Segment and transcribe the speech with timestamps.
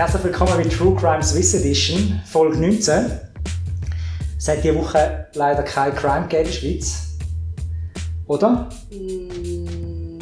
[0.00, 3.10] Herzlich willkommen bei True Crime Swiss Edition, Folge 19.
[4.38, 7.18] Es hat diese Woche leider kein Crime gegeben in der Schweiz.
[8.26, 8.70] Oder?
[8.90, 10.16] Mm,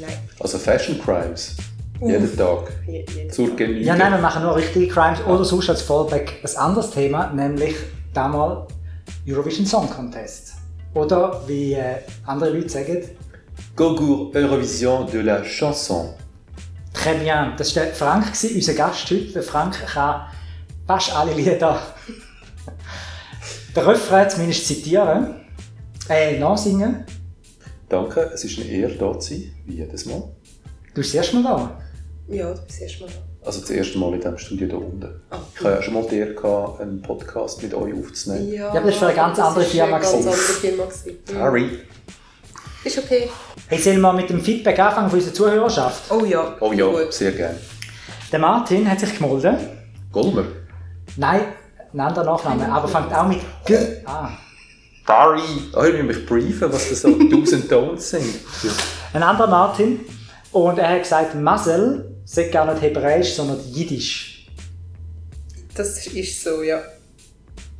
[0.00, 0.16] nein.
[0.40, 1.56] Also Fashion Crimes.
[2.00, 2.72] Jeden Tag.
[2.86, 3.54] Je- jeden Zur.
[3.54, 3.84] Genüge.
[3.84, 5.18] Ja, nein, wir machen nur richtige Crimes.
[5.26, 7.74] Oder sonst als Fallback ein anderes Thema, nämlich
[8.14, 8.72] damals
[9.28, 10.54] Eurovision Song Contest.
[10.94, 13.02] Oder wie äh, andere Leute sagen,
[13.76, 16.14] Concours Eurovision de la Chanson.
[17.02, 17.52] Très bien.
[17.56, 19.32] Das war der Frank, unser Gast heute.
[19.32, 20.26] Der Frank kann
[20.86, 21.82] fast alle Lieder.
[23.74, 25.40] Der Refrain zumindest zitieren.
[26.08, 27.04] Äh, nachsingen.
[27.88, 30.22] Danke, es ist eine Ehre, da zu sein, wie jedes Mal.
[30.94, 31.80] Du bist das erste Mal da.
[32.28, 33.46] Ja, du bist erst mal da.
[33.46, 35.20] Also das erste Mal in diesem Studio hier unten.
[35.30, 38.52] Ah, Ich hatte ja schon mal die Ehre, gehabt, einen Podcast mit euch aufzunehmen.
[38.52, 40.84] Ja, aber das für eine ganz das andere Firma eine ganz andere Firma.
[41.26, 41.78] Sorry.
[42.84, 43.28] Ist okay.
[43.72, 46.10] Hey, sollen wir mit dem Feedback anfangen von unserer Zuhörerschaft?
[46.10, 46.54] Oh ja.
[46.60, 47.10] Oh ja, Gut.
[47.10, 47.58] sehr gerne.
[48.30, 49.60] Der Martin hat sich gemeldet.
[50.12, 50.44] Golmer.
[51.16, 51.40] Nein,
[51.90, 53.74] ein anderer Nachname, aber fängt auch mit G
[54.04, 54.36] an.
[55.06, 55.40] Sorry.
[55.74, 58.34] Oh, ich will mich briefen, was das so Do's and Don'ts sind.
[59.14, 60.00] Ein anderer Martin.
[60.50, 64.48] Und er hat gesagt, Masel sei gar nicht Hebräisch, sondern Jiddisch.
[65.74, 66.82] Das ist so, ja.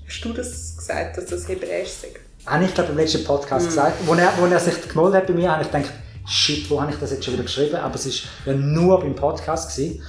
[0.08, 2.20] Hast du das gesagt, dass das Hebräisch sagt?
[2.46, 3.98] Habe ich, glaube im letzten Podcast gesagt.
[4.06, 5.92] Wo er, wo er sich gemeldet hat bei mir, habe ich gedacht,
[6.26, 7.76] shit, wo habe ich das jetzt schon wieder geschrieben?
[7.76, 9.74] Aber es war ja nur beim Podcast.
[9.76, 10.02] Gewesen.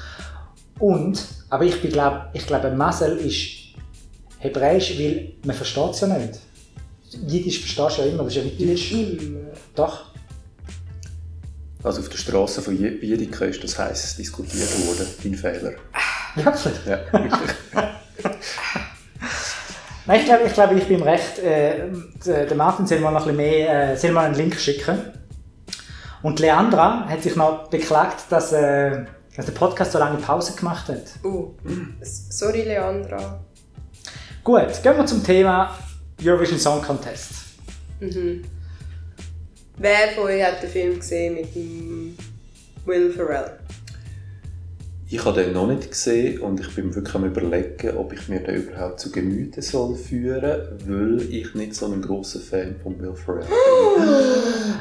[0.79, 3.75] Und, aber ich, bin, glaub, ich glaube, Masel ist
[4.39, 6.39] Hebräisch, weil man versteht es ja nicht.
[7.27, 8.93] Jiddisch verstehst du ja immer, das ist ja wie Deutsch.
[9.75, 10.05] Doch.
[11.83, 15.05] Also auf der Straße von Je- Wiedeke ist das heiß diskutiert worden.
[15.23, 15.73] Dein Fehler.
[16.35, 16.73] Wirklich?
[16.87, 17.51] Ja, wirklich.
[20.05, 21.39] Nein, ich glaube, ich, glaube, ich bin im Recht.
[21.39, 21.87] Äh,
[22.25, 24.99] der Martin soll mal noch ein bisschen mehr, äh, soll mal einen Link schicken.
[26.21, 30.87] Und Leandra hat sich noch beklagt, dass, äh, dass der Podcast so lange Pause gemacht
[30.89, 31.03] hat.
[31.23, 31.51] Oh,
[32.01, 33.39] sorry Leandra.
[34.43, 35.77] Gut, gehen wir zum Thema
[36.21, 37.31] Eurovision Song Contest.
[39.77, 42.17] Wer von euch hat den Film gesehen mit dem
[42.85, 43.57] Will Ferrell?
[45.15, 48.39] Ich habe den noch nicht gesehen und ich bin wirklich am überlegen, ob ich mir
[48.39, 53.13] den überhaupt zu Gemüte soll führen, weil ich nicht so ein großer Fan von Will
[53.13, 54.73] Ferrell bin.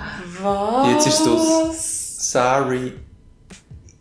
[0.43, 0.89] Was?
[0.89, 2.95] Jetzt ist es sorry,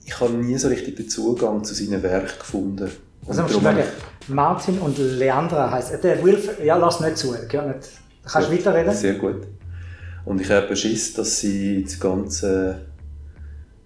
[0.05, 2.83] ich habe nie so richtig den Zugang zu seinen Werken gefunden.
[2.85, 3.83] Und Also musst du sagen,
[4.29, 5.91] Martin und Leandra heisst.
[5.91, 7.35] Äh, der Will, Fer- ja, lass nicht zu.
[7.49, 7.89] Gell, nicht.
[8.23, 8.93] Kannst du weiterreden?
[8.93, 9.47] Sehr gut.
[10.23, 12.85] Und ich habe Schiss, dass sie das ganze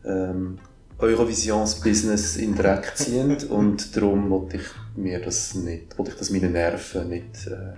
[0.05, 0.59] ähm,
[0.99, 4.63] Eurovisions-Business in den Dreck ziehen und darum wollte ich
[4.95, 7.73] mir das nicht, wollte ich das meinen Nerven nicht äh,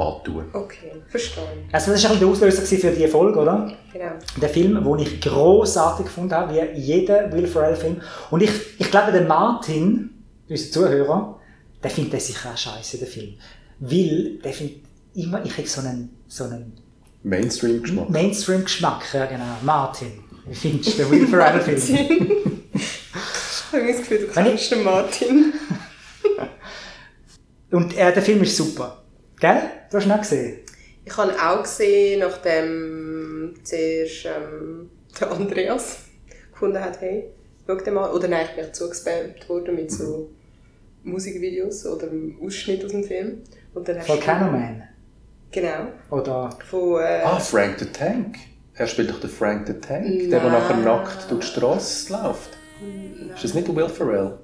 [0.00, 0.46] antun.
[0.52, 1.44] Okay, verstehe.
[1.72, 3.72] Also das war ein der Auslöser für diese Folge, oder?
[3.92, 4.12] Genau.
[4.40, 8.00] Der Film, den ich großartig gefunden habe, wie jeder Will Ferrell-Film.
[8.30, 10.10] Und ich, ich glaube, der Martin,
[10.48, 11.40] unser Zuhörer,
[11.82, 13.34] der findet den sicher auch scheiße, den Film.
[13.78, 14.82] Weil der findet
[15.14, 16.72] immer, ich habe so einen, so einen
[17.22, 18.10] Mainstream-Geschmack.
[18.10, 19.14] Mainstream-Geschmack.
[19.14, 19.44] Ja, genau.
[19.62, 20.12] Martin,
[20.52, 22.52] findest du den Will Ferrell-Film?
[23.68, 25.52] Ich habe das Gefühl, du kennst den Martin.
[27.72, 29.02] Und äh, der Film ist super.
[29.40, 29.60] Gell?
[29.90, 30.58] Du hast ihn auch gesehen.
[31.04, 34.88] Ich habe ihn auch gesehen, nachdem zuerst ähm,
[35.20, 35.98] der Andreas
[36.52, 37.24] gefunden hat, hey,
[37.66, 38.12] schau dir mal.
[38.12, 40.30] Oder nein, ich bin zugespammt worden mit so
[41.02, 43.42] Musikvideos oder einem Ausschnitt aus dem Film.
[43.74, 44.84] Und dann hast Volcano Man.
[45.50, 45.88] Genau.
[46.10, 48.36] Oder Von, äh, Ah, Frank the Tank.
[48.78, 50.52] Er spielt doch den Frank the Tank, der, der Nein.
[50.52, 52.50] nachher nackt durch die Straße läuft.
[53.34, 54.38] Ist das nicht der Will Ferrell?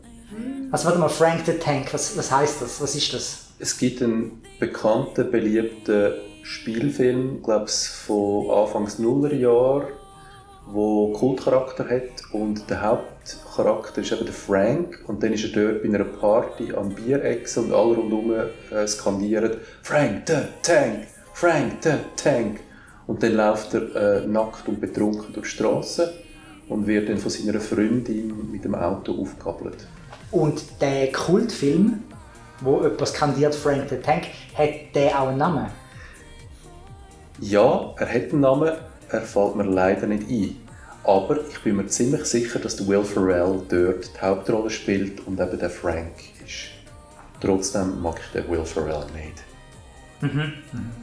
[0.70, 2.80] Also warte mal, Frank the Tank, was, was heißt das?
[2.80, 3.38] Was ist das?
[3.58, 9.88] Es gibt einen bekannten, beliebten Spielfilm, glaube ich, von Anfangs Nullerjahr,
[10.66, 15.82] wo Kultcharakter hat und der Hauptcharakter ist eben der Frank und dann ist er dort
[15.82, 18.32] bei einer Party am Bierex und alle rundherum
[18.70, 21.06] äh, skandieren «Frank the Tank!
[21.34, 22.60] Frank the Tank!»
[23.06, 26.12] Und dann läuft er äh, nackt und betrunken durch die Straße
[26.68, 29.86] und wird dann von seiner Freundin mit dem Auto aufgegabelt.
[30.30, 32.04] Und der Kultfilm,
[32.60, 34.24] wo jemand skandiert Frank the Tank,
[34.54, 35.66] hat der auch einen Namen?
[37.40, 38.72] Ja, er hat einen Namen,
[39.10, 40.56] er fällt mir leider nicht ein.
[41.04, 45.40] Aber ich bin mir ziemlich sicher, dass der Will Ferrell dort die Hauptrolle spielt und
[45.40, 46.12] eben der Frank
[46.46, 46.68] ist.
[47.40, 49.42] Trotzdem mag ich den Will Ferrell nicht.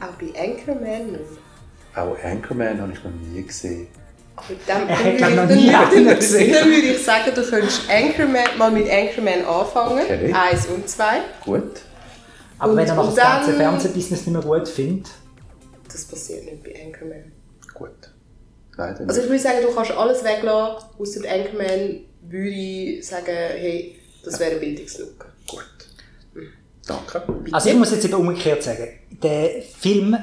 [0.00, 1.49] auch bei Anchorman nicht.
[1.94, 3.88] Auch Anchorman habe ich noch nie gesehen.
[4.48, 6.52] Mit dem, Er hat, dann dann- einen gesehen.
[6.52, 10.02] Dann würde ich sagen, du könntest Anchorman, mal mit Anchorman anfangen.
[10.04, 10.32] Okay.
[10.32, 11.20] Eins und zwei.
[11.44, 11.80] Gut.
[12.58, 15.08] Aber Und- wenn er noch das ganze dann- Fernsehbusiness nicht mehr gut findet,
[15.92, 17.32] Das passiert nicht bei Anchorman.
[17.74, 17.90] Gut.
[18.76, 19.08] Leider nicht.
[19.08, 24.38] Also ich würde sagen, du kannst alles weglassen, außer Anchorman würde ich sagen, hey, Das
[24.38, 25.26] wäre eine Bildungslücke.
[25.48, 25.64] Gut.
[26.86, 27.22] Danke.
[27.52, 30.16] Also ich muss jetzt eben umgekehrt sagen, der Film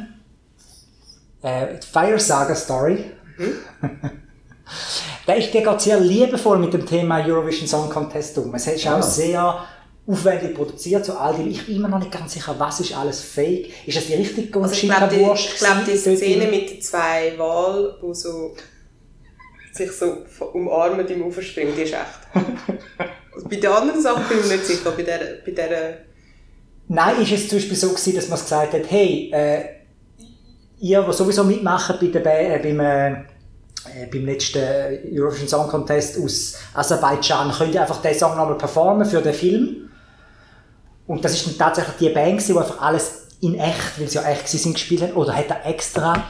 [1.48, 3.06] äh, Fire Saga Story,
[5.28, 8.54] der, ist, der geht sehr liebevoll mit dem Thema Eurovision Song Contest um.
[8.56, 9.02] Es ist auch Ah.
[9.02, 9.66] sehr
[10.08, 13.22] aufwendig produziert, so all die, ich bin immer noch nicht ganz sicher, was ist alles
[13.22, 13.70] fake.
[13.86, 17.34] Ist das die richtige Also ich glaube, die, ich glaub, die Szene mit den zwei
[17.38, 18.56] Walen, die so
[19.74, 20.18] sich so
[20.54, 22.22] umarmen im Uferspringen, die ist echt.
[23.50, 24.92] Bei den anderen Sachen bin ich nicht sicher.
[24.92, 26.00] Bei der, bei der
[26.88, 29.66] Nein, ist es zum Beispiel so gewesen, dass man gesagt hat, hey, äh,
[30.80, 34.64] ihr, die sowieso mitmachen bei der, äh, beim, äh, äh, beim letzten
[35.12, 39.90] Eurovision Song Contest aus Aserbaidschan, könnt ihr einfach diesen Song nochmal performen für den Film.
[41.08, 44.30] Und das ist dann tatsächlich die Band, die einfach alles in echt, weil sie ja
[44.30, 45.14] echt sind, gespielt haben.
[45.14, 46.24] Oder hat er extra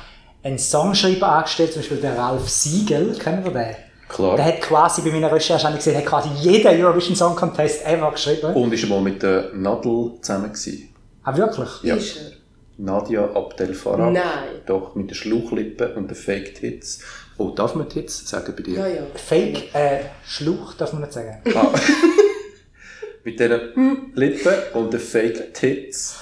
[0.44, 3.76] einen Songschreiber angestellt, zum Beispiel der Ralf Siegel, kennen wir den?
[4.08, 4.38] Klar.
[4.38, 8.54] Der hat quasi bei meiner Recherche gesehen, hat quasi jeden Eurovision Song Contest ever geschrieben.
[8.54, 10.90] Und ist mal mit der Nadel zusammen gewesen.
[11.24, 11.70] Ah, wirklich?
[11.84, 11.96] Ja.
[11.96, 12.37] ist er.
[12.78, 14.12] Nadia Abdel Farah.
[14.12, 14.24] Nein.
[14.66, 17.00] Doch, mit den Schluchlippen und den Fake Tits.
[17.38, 18.80] Oh, darf man Tits sagen bei dir?
[18.80, 19.02] Ja, ja.
[19.16, 21.38] Fake, äh, Schluch darf man nicht sagen.
[21.56, 21.72] Ah.
[23.24, 26.18] mit diesen Lippen und den Fake Tits.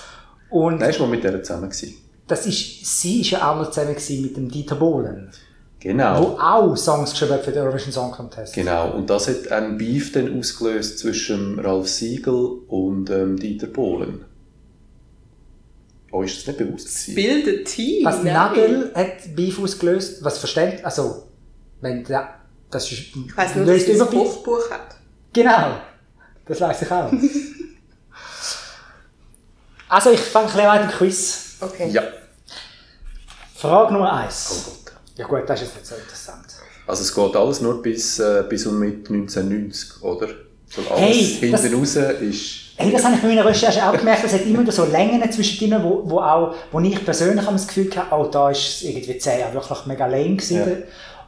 [0.50, 1.96] Und Nein, ist mal mit der zusammen gewesen.
[2.28, 5.30] das ist, sie ist ja auch noch zusammen gewesen mit dem Dieter Bohlen,
[5.80, 6.22] Genau.
[6.22, 8.54] wo auch Songs geschrieben hat für den Eurovision Song Contest.
[8.56, 14.25] Genau, und das hat einen Beef dann ausgelöst zwischen Ralf Siegel und ähm, Dieter Bohlen.
[16.16, 17.16] Oh, ist das nicht bewusst gewesen?
[17.16, 18.06] Bildet Team.
[18.06, 18.34] Was nein.
[18.34, 21.28] Nadel hat Beef ausgelöst, was versteht, also,
[21.82, 22.36] wenn der,
[22.72, 24.10] das ist, Ich weiss nur, dass ein Beef.
[24.10, 24.96] Kochbuch hat.
[25.34, 25.76] Genau,
[26.46, 27.12] das weiß ich auch.
[29.90, 31.58] also, ich fange ein bisschen an mit dem Quiz.
[31.60, 31.90] Okay.
[31.92, 32.04] Ja.
[33.56, 34.64] Frage Nummer Oh 1.
[34.86, 34.94] Gott.
[35.18, 36.46] Ja gut, das ist jetzt nicht so interessant.
[36.88, 40.28] Also es geht alles nur bis, äh, bis und mit 1990, oder?
[40.70, 42.65] So alles Hey, das- hinten raus ist...
[42.77, 45.81] Hey, das habe ich bei meiner Recherche auch gemerkt, es hat immer so Längen zwischendrin,
[45.81, 49.39] wo, wo, auch, wo ich persönlich das Gefühl hatte, oh, da ist es irgendwie 10
[49.39, 50.57] Jahre wirklich mega lame gewesen.
[50.57, 50.75] Ja.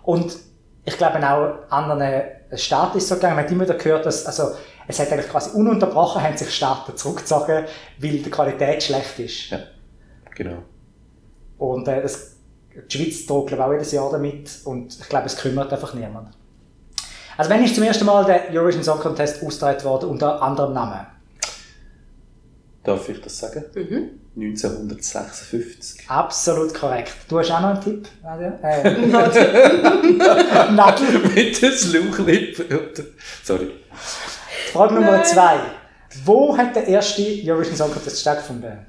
[0.03, 0.35] Und
[0.83, 2.23] ich glaube auch anderen
[2.53, 4.51] Staaten ist es so gegangen, man hat immer gehört, dass, also,
[4.87, 7.65] es hat eigentlich quasi ununterbrochen, haben sich Staaten zurückgezogen,
[7.97, 9.49] weil die Qualität schlecht ist.
[9.49, 9.59] Ja,
[10.33, 10.63] genau.
[11.57, 12.37] Und äh, das,
[12.89, 15.93] die Schweiz droht glaube ich, auch jedes Jahr damit und ich glaube, es kümmert einfach
[15.93, 16.29] niemand.
[17.37, 21.16] Also wenn ist zum ersten Mal der Eurovision Song Contest ausgetragen worden unter anderem Namen?
[22.87, 23.65] Darf ich das sagen?
[23.75, 24.11] Mhm.
[24.41, 26.09] 1956.
[26.09, 27.11] Absolut korrekt.
[27.27, 28.57] Du hast auch noch einen Tipp, Nadia?
[28.63, 28.97] Äh,
[30.71, 31.19] Nadel.
[31.35, 32.65] mit den Schluchlippen.
[33.43, 33.71] Sorry.
[34.71, 35.25] Frage Nummer Nein.
[35.25, 35.57] zwei.
[36.23, 38.85] Wo hat der erste Eurovision Song Contest stattgefunden?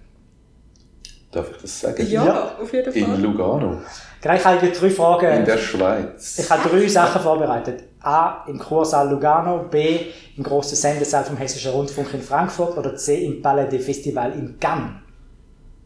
[1.33, 2.06] Darf ich das sagen?
[2.09, 2.56] Ja, Ja.
[2.62, 3.21] auf jeden In Fall.
[3.21, 3.83] Lugano.
[4.21, 5.39] Gleich habe ich drei Fragen.
[5.41, 6.39] In der Schweiz.
[6.39, 7.83] Ich habe drei Sachen vorbereitet.
[8.03, 8.45] A.
[8.47, 9.65] Im Kursaal Lugano.
[9.71, 10.06] B.
[10.37, 12.77] Im grossen Sendesaal vom Hessischen Rundfunk in Frankfurt.
[12.77, 13.25] Oder C.
[13.25, 14.93] Im Palais des Festival in Cannes.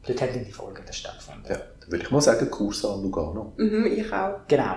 [0.07, 1.45] Dort hat in die Folge das stattgefunden.
[1.49, 3.53] Ja, dann würde ich mal sagen, Kursaal Lugano.
[3.57, 4.41] Mhm, ich auch.
[4.49, 4.75] Genau.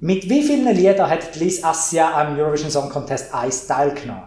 [0.00, 4.24] Mit wie vielen Liedern hat Liz Assia am Eurovision Song Contest 1 teilgenommen?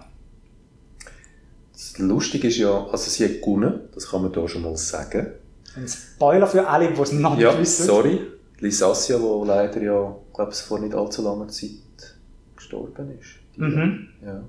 [1.74, 5.34] Das Lustige ist ja, also sie hat gewonnen, das kann man da schon mal sagen.
[5.76, 7.86] Ein Spoiler für alle, die es noch Ja, nicht wissen.
[7.86, 8.22] sorry.
[8.60, 12.16] Lisassia, die leider ja, glaube ich, vor nicht allzu langer Zeit
[12.56, 13.58] gestorben ist.
[13.58, 14.08] Mhm.
[14.24, 14.44] Ja.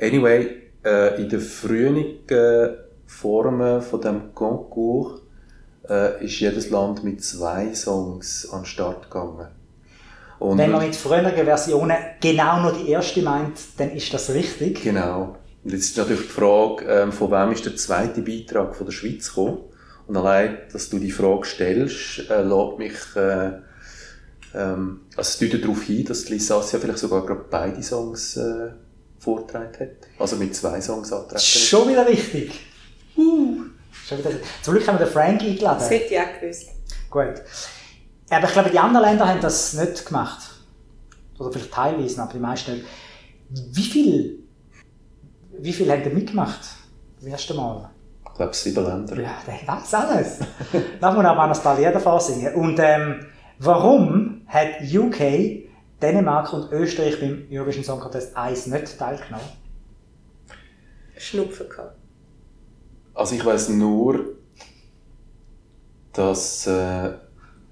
[0.00, 2.68] Anyway, äh, in den frühen äh,
[3.06, 5.22] Formen von dem Concours
[5.88, 9.48] äh, ist jedes Land mit zwei Songs an den Start gegangen.
[10.38, 14.82] Und Wenn man mit früheren Versionen genau nur die erste meint, dann ist das richtig.
[14.82, 15.36] Genau.
[15.64, 18.92] Und jetzt ist natürlich die Frage, ähm, von wem ist der zweite Beitrag von der
[18.92, 19.58] Schweiz gekommen?
[20.06, 23.52] Und allein, dass du die Frage stellst, äh, lässt mich, äh,
[24.54, 28.70] ähm, also es deutet darauf hin, dass Lisassia vielleicht sogar gerade beide Songs äh,
[29.18, 30.08] vorgetragen hat.
[30.18, 31.46] Also mit zwei Songs antreten ist.
[31.46, 32.60] Schon wieder richtig.
[33.16, 33.64] Uh.
[34.06, 34.30] Schon wieder.
[34.62, 35.78] Zum Glück haben wir den Frank eingeladen.
[35.80, 36.68] Das hätte ich auch gewusst.
[37.10, 37.42] Gut.
[38.30, 40.50] Aber ich glaube, die anderen Länder haben das nicht gemacht.
[41.38, 42.86] Oder vielleicht teilweise, aber die meisten nicht.
[43.48, 44.38] Wie viel,
[45.58, 46.60] wie viel haben denn mitgemacht?
[47.20, 47.90] Das erste Mal.
[48.36, 49.18] Ich glaube, sieben Länder.
[49.18, 50.40] Ja, der weiß alles.
[51.00, 52.54] Lass mal aber Anastasia davor singen.
[52.54, 53.24] Und ähm,
[53.58, 55.64] warum hat UK,
[56.02, 59.46] Dänemark und Österreich beim Eurovision Song Contest 1 nicht teilgenommen?
[61.16, 61.96] Schnupfen gehabt.
[63.14, 64.36] Also ich weiß nur,
[66.12, 67.14] dass äh,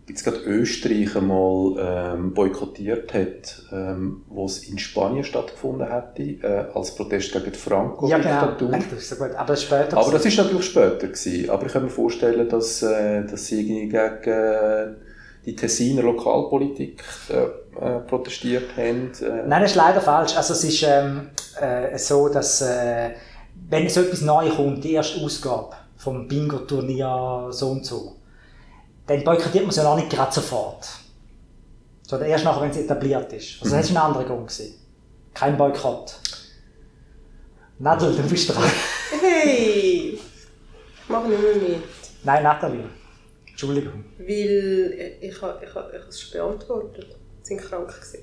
[0.09, 6.67] jetzt gerade Österreich einmal ähm, boykottiert hat, ähm, wo es in Spanien stattgefunden hätte, äh,
[6.75, 8.69] als Protest gegen die Ja, Franco-Diktatur.
[8.71, 8.85] genau.
[8.91, 9.35] Das ist so gut.
[9.35, 9.97] Aber das ist später.
[9.97, 11.51] Aber das ist natürlich später gewesen.
[11.51, 14.87] Aber ich kann mir vorstellen, dass, äh, dass sie gegen äh,
[15.47, 19.13] die Tessiner Lokalpolitik äh, äh, protestiert haben.
[19.23, 20.37] Äh, Nein, das ist leider falsch.
[20.37, 21.29] Also es ist, ähm,
[21.61, 22.63] äh, so, dass
[23.71, 28.17] wenn so etwas neu kommt, die erste Ausgabe vom Bingo-Turnier so und so,
[29.07, 30.87] dann boykottiert man es ja noch nicht gerade sofort.
[32.07, 33.63] Sondern erst nachher, wenn es etabliert ist.
[33.63, 34.49] Also das war ein anderer Grund.
[34.49, 34.75] Gewesen.
[35.33, 36.15] Kein Boykott.
[37.79, 38.63] Nadel, du bist dran.
[39.21, 40.19] Hey!
[41.03, 41.83] Ich mache nicht mehr mit.
[42.23, 42.85] Nein, Nathalie.
[43.49, 44.05] Entschuldigung.
[44.19, 47.07] Weil ich, ich, habe- ich, ich habe es schon beantwortet.
[47.43, 47.89] Sie waren krank.
[47.89, 48.19] gewesen.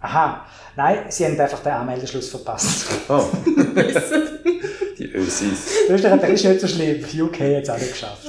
[0.00, 0.46] Aha.
[0.76, 2.86] Nein, sie haben einfach den Anmeldeschluss verpasst.
[3.08, 3.24] Oh.
[4.98, 5.70] die Ösis.
[5.88, 7.04] Österreich das ist nicht so schlimm.
[7.26, 8.26] UK hat es auch nicht geschafft.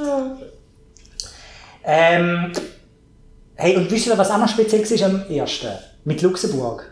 [1.84, 2.52] Ähm,
[3.56, 5.68] hey, und wisst ihr, was auch noch speziell war am ersten?
[6.06, 6.90] Mit Luxemburg.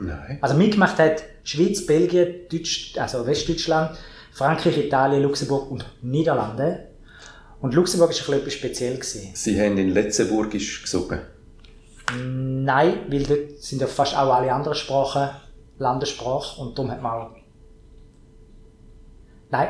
[0.00, 0.38] Nein.
[0.40, 3.96] Also mitgemacht hat Schweiz, Belgien, Deutsch, also Westdeutschland,
[4.32, 6.88] Frankreich, Italien, Luxemburg und Niederlande.
[7.60, 8.94] Und Luxemburg war ein bisschen etwas speziell.
[8.94, 9.30] Gewesen.
[9.34, 11.20] Sie haben in Letzenburgisch gesungen.
[12.16, 15.30] Nein, weil dort sind ja fast auch alle anderen Sprachen
[15.78, 17.30] Landessprache und darum hat man auch...
[19.50, 19.68] Nein.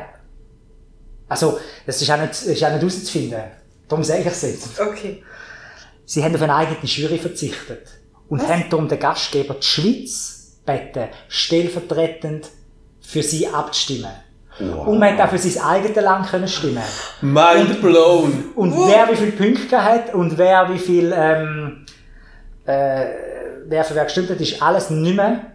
[1.29, 3.41] Also, das ist auch nicht, ist auch nicht herauszufinden.
[3.91, 4.79] Darum sage ich es jetzt.
[4.79, 5.21] Okay.
[6.05, 7.87] Sie haben auf eine eigene Jury verzichtet
[8.29, 12.47] und haben darum den Gastgeber die Schweiz gebeten, stellvertretend
[13.01, 14.11] für sie abzustimmen.
[14.59, 14.87] Wow.
[14.87, 16.83] Und man hat auch für sein eigenes Land können stimmen.
[17.21, 18.51] Mind blown!
[18.55, 21.85] Und wer wie viele Punkte hat und wer wie viel, ähm,
[22.65, 23.07] äh,
[23.65, 25.47] wer für wer gestimmt hat, ist alles nicht mehr,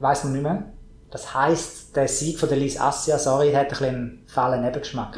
[0.00, 0.64] weiss man nicht mehr.
[1.12, 5.16] Das heisst, der Sieg von der Liz Assia, sorry, hat ein bisschen einen fahlen Nebengeschmack.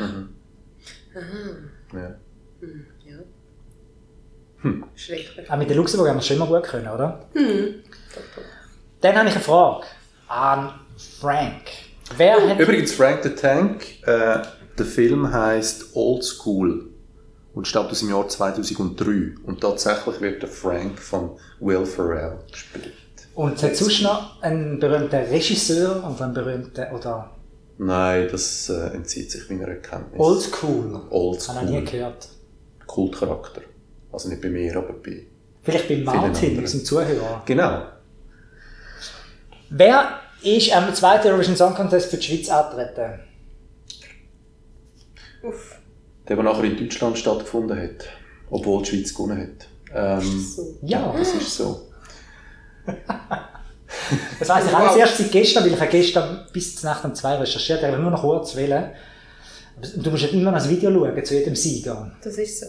[1.93, 2.17] Ja.
[3.07, 4.71] Ja.
[4.95, 5.51] Schrecklich.
[5.51, 7.27] Auch mit der Luxemburg haben wir schon immer gut können, oder?
[9.01, 9.87] Dann habe ich eine Frage
[10.27, 10.73] an
[11.21, 11.63] Frank.
[12.17, 12.59] Wer hat...
[12.59, 14.43] Übrigens, Frank the Tank, äh,
[14.77, 16.89] der Film heißt Old School
[17.55, 19.35] und stammt aus dem Jahr 2003.
[19.45, 22.93] Und tatsächlich wird der Frank von Will Ferrell gespielt.
[23.35, 27.31] Und es hat sonst noch einen berühmten Regisseur und einen berühmten, oder
[27.79, 30.21] Nein, das äh, entzieht sich meiner Erkenntnis.
[30.21, 31.01] Oldschool.
[31.11, 31.91] Old Habe ich nie School.
[31.93, 32.29] gehört.
[32.87, 33.61] Kultcharakter.
[34.13, 35.27] Also nicht bei mir, aber bei.
[35.63, 37.43] Vielleicht bei Martin, unserem Zuhörer.
[37.47, 37.83] Genau.
[39.71, 43.21] Wer ist am zweiten Eurovision Song Contest für die Schweiz angetreten?
[45.43, 45.77] Uff.
[46.29, 48.07] Der, der nachher in Deutschland stattgefunden hat.
[48.51, 49.69] Obwohl die Schweiz gewonnen hat.
[50.23, 50.75] Ähm, So.
[50.83, 51.83] Ja, das ist so.
[54.39, 57.15] das weiss ich alles erst seit gestern, weil ich habe gestern bis zur Nacht um
[57.15, 58.91] zwei recherchiert, ich habe nur noch kurz wählen.
[59.97, 62.11] Du musst ja immer noch das Video schauen zu jedem Sieger.
[62.23, 62.67] Das ist so.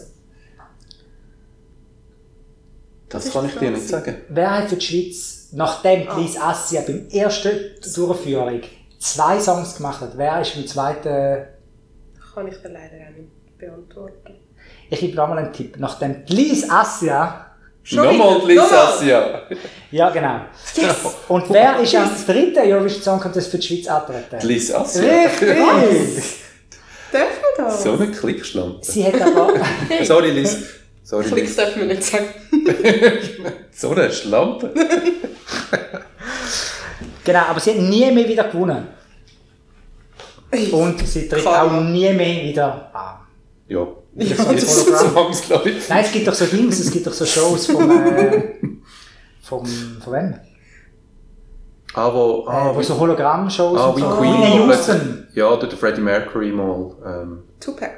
[3.08, 4.16] Das ist kann ich dir nicht sagen.
[4.28, 6.16] Wer hat für die Schweiz, nachdem Ah.
[6.18, 7.50] Lies Assia beim ersten
[7.94, 8.60] Durchführung
[9.00, 11.46] zwei Songs gemacht hat, wer ist beim zweiten...
[12.32, 14.34] Kann ich dir leider auch nicht beantworten.
[14.88, 15.76] Ich gebe dir mal einen Tipp.
[15.78, 17.49] Nachdem Lies Assia...
[17.82, 18.52] Schon Nochmal die?
[18.52, 19.42] Lisassia.
[19.90, 20.40] Ja, genau.
[21.28, 24.38] Und wer ist am dritten Eurovision Song Contest für die Schweiz angetreten?
[24.42, 25.02] Die Lisassia.
[25.02, 26.34] Richtig!
[27.12, 27.82] Darf man das?
[27.82, 28.78] So eine Klickschlampe.
[28.82, 29.54] Sie hat aber...
[30.04, 30.58] Sorry, Liz.
[31.02, 32.26] Sorry, Klicks darf man nicht sagen.
[33.72, 34.72] So eine Schlampe.
[37.24, 38.88] genau, aber sie hat nie mehr wieder gewonnen.
[40.70, 41.78] Und sie tritt Karma.
[41.78, 43.26] auch nie mehr wieder an.
[43.68, 43.86] Ja.
[44.14, 45.12] Ja, das ist Hologramm.
[45.12, 45.88] zwangsläufig.
[45.88, 47.90] Nein, es gibt doch so Dings, es gibt doch so Shows vom...
[47.90, 48.54] Äh,
[49.42, 49.64] vom...
[49.66, 50.34] von wem?
[51.94, 54.08] Ah, wo, ah, Äh, wo so Hologramm-Shows ah, und wie so.
[54.08, 54.32] Queen.
[54.32, 55.26] Whitney wo Houston.
[55.34, 56.92] Ja, der Freddie Mercury mal.
[57.04, 57.90] Ähm, Tupac.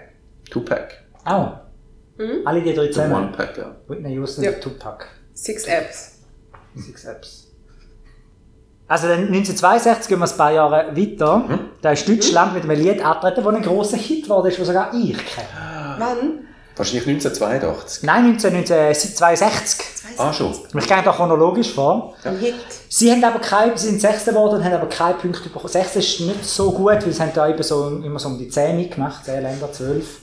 [0.50, 0.88] Tupac.
[1.24, 1.58] Auch.
[2.44, 3.14] Alle die drei zusammen.
[3.14, 3.74] One-Pack, ja.
[3.88, 4.50] Whitney Houston Ja.
[4.52, 5.06] und Tupac.
[5.34, 6.18] Six Apps.
[6.76, 7.48] Six Apps.
[8.86, 11.58] Also dann 1962 gehen wir ein paar Jahre weiter.
[11.80, 15.16] Da ist Deutschland mit einem Lied angetreten, das ein grosser Hit war, das sogar ich
[15.16, 15.81] kenne.
[15.98, 16.46] Wann?
[16.76, 18.02] Wahrscheinlich 1982.
[18.04, 19.86] Nein, 19, 1962.
[20.16, 20.52] Ah, schon.
[20.52, 22.14] Ich gehe da chronologisch vor.
[22.40, 22.54] Hit.
[22.88, 25.68] Sie haben aber keine, sie sind Sechster geworden und haben aber keine Punkte bekommen.
[25.68, 28.48] Sechster ist nicht so gut, weil sie haben da eben so, immer so um die
[28.48, 30.20] 10 mitgemacht, 10 Länder, 12.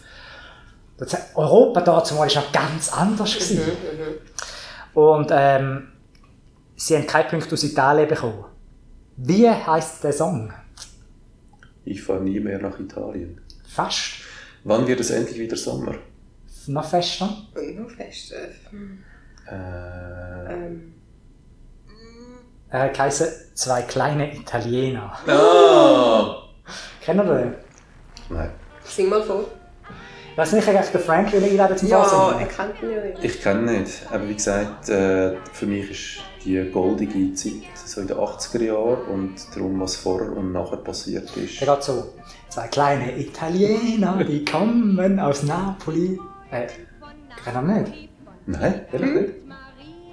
[0.98, 3.34] Das, Europa dazu war noch ganz anders.
[3.34, 3.62] Gewesen.
[4.94, 5.88] Und ähm,
[6.76, 8.46] sie haben keine Punkte aus Italien bekommen.
[9.18, 10.52] Wie heisst der Song?
[11.86, 13.40] Ich fahre nie mehr nach Italien.
[13.68, 14.29] Fast.
[14.64, 15.96] Wann wird es endlich wieder Sommer?
[16.68, 17.30] Noch fester.
[17.76, 18.34] Noch fest.
[18.34, 19.04] äh, hm,
[19.48, 20.94] Äh, Ähm,
[22.70, 25.12] Er hat geheißen «Zwei kleine Italiener».
[25.28, 26.44] ah!
[27.02, 27.56] Kennen ihr den?
[28.30, 28.52] Nein.
[28.84, 29.46] sing mal vor.
[30.32, 32.48] Ich weiß nicht, ich den Frank will einladen zum Ja, er Vorsingen.
[32.48, 33.24] kennt ihn ja nicht.
[33.24, 33.94] Ich kenne ihn nicht.
[34.12, 37.54] Aber wie gesagt, äh, für mich ist die goldige Zeit
[37.86, 41.60] so in den 80er Jahren und darum, was vorher und nachher passiert ist.
[41.60, 42.14] Der geht so.
[42.50, 46.20] Zwei kleine Italiener, die kommen aus Napoli.
[46.52, 46.68] Äh,
[47.44, 48.10] kennen ihr nicht?
[48.46, 49.34] Nein, ehrlich nicht?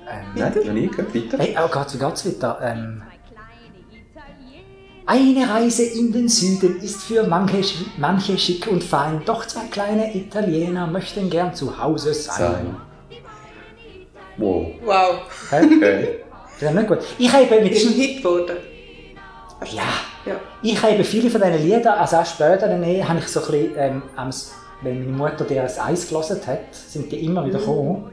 [0.08, 1.12] Ähm, Nein, noch nie gehört.
[1.12, 1.38] Bitte?
[1.38, 2.58] hey, oh wie geht's weiter?
[2.62, 3.02] Ähm,
[5.08, 7.62] Eine Reise in den Süden ist für manche,
[7.96, 12.36] manche schick und fein, doch zwei kleine Italiener möchten gern zu Hause sein.
[12.36, 12.76] Sein.
[14.36, 14.66] Wow.
[14.84, 15.20] Wow.
[15.52, 16.18] Okay.
[16.58, 16.98] Das ist nicht gut.
[17.18, 18.56] Ich habe mit Ist ein Hit geworden.
[19.70, 19.82] ja,
[20.24, 20.34] Ja.
[20.62, 23.46] ich habe viele von diesen Liedern, also auch später dann eh, habe ich so ein
[23.46, 24.02] bisschen, ähm,
[24.82, 28.10] wenn meine Mutter dir ein Eis gelassen hat, sind die immer wieder gekommen.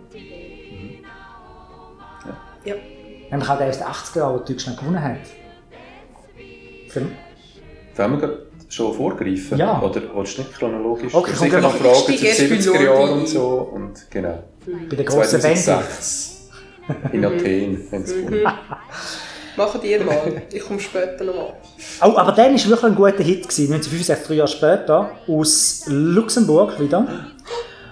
[2.65, 2.75] Ja.
[3.31, 5.17] Nämlich auch der aus den 80er Jahren, der Deutschland gewonnen hat.
[6.93, 7.01] Für,
[7.95, 9.57] Wollen wir gerade schon vorgreifen?
[9.57, 9.81] Ja.
[9.81, 11.13] Oder willst du nicht chronologisch?
[11.13, 13.47] Okay, komm, sicher noch dann Fragen zu bei 70er Lordi Jahren und so.
[13.73, 14.43] Und genau.
[14.89, 15.61] bei der grossen Wende.
[15.61, 16.49] 2006
[17.11, 18.47] in Athen haben sie gewonnen.
[19.55, 20.41] Machen die mal.
[20.51, 21.53] Ich komme später nochmal.
[22.01, 23.43] Oh, aber der war wirklich ein guter Hit.
[23.43, 27.07] Gewesen, 1965, drei Jahre später, aus Luxemburg wieder.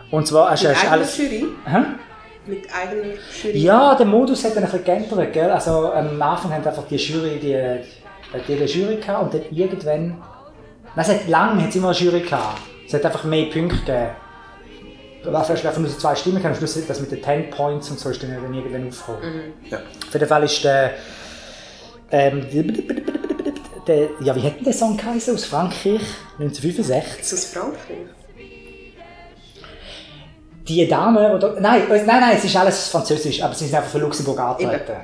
[0.09, 1.17] Und zwar hast du Mit hast eigener alles.
[1.17, 1.45] Jury.
[1.65, 1.77] Hä?
[2.47, 3.57] Mit eigener Jury.
[3.59, 5.33] Ja, der Modus hat dann ein bisschen geändert.
[5.33, 5.51] Gell?
[5.51, 8.00] Also, am Anfang haben einfach die Jury die,
[8.39, 10.21] die, die Jury gehabt und dann irgendwann.
[10.95, 12.61] Nein, es hat lange hat's immer eine Jury gehabt.
[12.87, 14.09] Es hat einfach mehr Punkte gegeben.
[15.23, 16.55] Was hast du einfach nur so zwei Stimmen gehabt?
[16.55, 19.53] Am Schluss das mit den 10 Points und so ist dann dann irgendwann aufgekommen.
[19.69, 19.77] Ja.
[19.77, 20.91] Auf jeden Fall ist der.
[22.13, 22.45] Ähm,
[23.87, 26.01] der ja, wie hat denn der Song geheißen aus Frankreich?
[26.39, 27.21] 1965.
[27.21, 27.97] Ist das Frankreich?
[30.67, 31.59] Die Dame, oder.
[31.59, 34.97] Nein, äh, nein, nein, es ist alles Französisch, aber sie sind einfach für Luxemburg angetreten.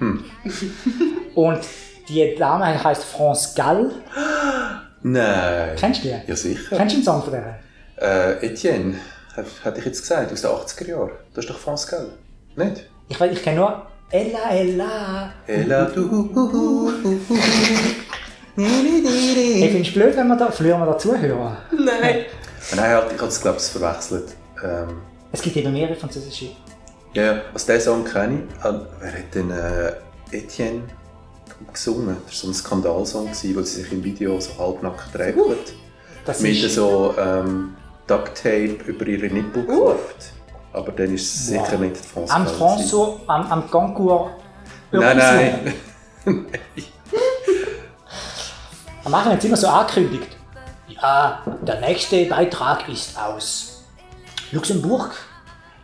[1.34, 1.60] Und
[2.08, 3.90] die Dame heißt France Gall.
[5.02, 5.76] Nein.
[5.76, 6.14] Kennst du die?
[6.30, 6.76] Ja, sicher.
[6.76, 7.58] Kennst du einen Song von der?
[7.96, 8.94] Äh, Etienne,
[9.36, 11.10] hat- hätte ich jetzt gesagt, aus den 80er Jahren.
[11.34, 12.08] Das ist doch France Gall.
[12.56, 12.86] Nicht?
[13.08, 15.32] Ich, weiß- ich kenne nur Ella Ella.
[15.46, 16.92] Ella, du.
[18.56, 21.56] Ich finde es blöd, wenn wir da, verlieren wir da Zuhörer.
[21.72, 22.24] Nein.
[22.76, 24.34] Nein, halt, ich habe es, glaube ich, verwechselt.
[24.62, 25.00] Ähm,
[25.32, 26.46] Es gibt eben mehrere französische.
[27.14, 28.64] Ja, ja, also diesen Song kenne ich.
[28.64, 29.92] Ah, Wer hat denn äh,
[30.30, 30.82] Etienne
[31.72, 32.16] gesungen?
[32.26, 35.74] Das war so ein Skandalsong, gewesen, wo sie sich im Video so halbnackt räkelt.
[36.24, 40.32] Das Mit ist, so ähm, Ducktape über ihre Nippel geklebt.
[40.72, 41.64] Aber dann ist es Wow.
[41.66, 44.30] sicher nicht France am François, am, am Concours.
[44.90, 45.74] Nein, Eurovision.
[46.24, 46.46] nein.
[49.04, 50.36] Am Anfang hat sie immer so angekündigt.
[50.88, 53.84] Ja, der nächste Beitrag ist aus
[54.50, 55.10] Luxemburg.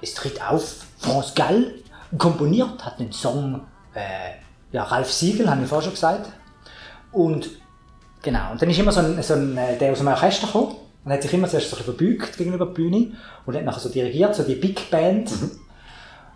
[0.00, 0.62] Es tritt auf
[1.00, 1.74] France Gall.
[2.16, 3.60] Komponiert hat den Song
[3.94, 4.40] äh,
[4.72, 6.30] ja, Ralf Siegel, habe ich vorher schon gesagt.
[7.12, 7.50] Und
[8.22, 10.76] genau, und dann ist immer so ein, so ein äh, der aus dem Orchester gekommen
[11.04, 13.12] und hat sich immer zuerst so ein bisschen verbeugt gegenüber der Bühne
[13.46, 15.30] und hat nachher so dirigiert, so die Big Band.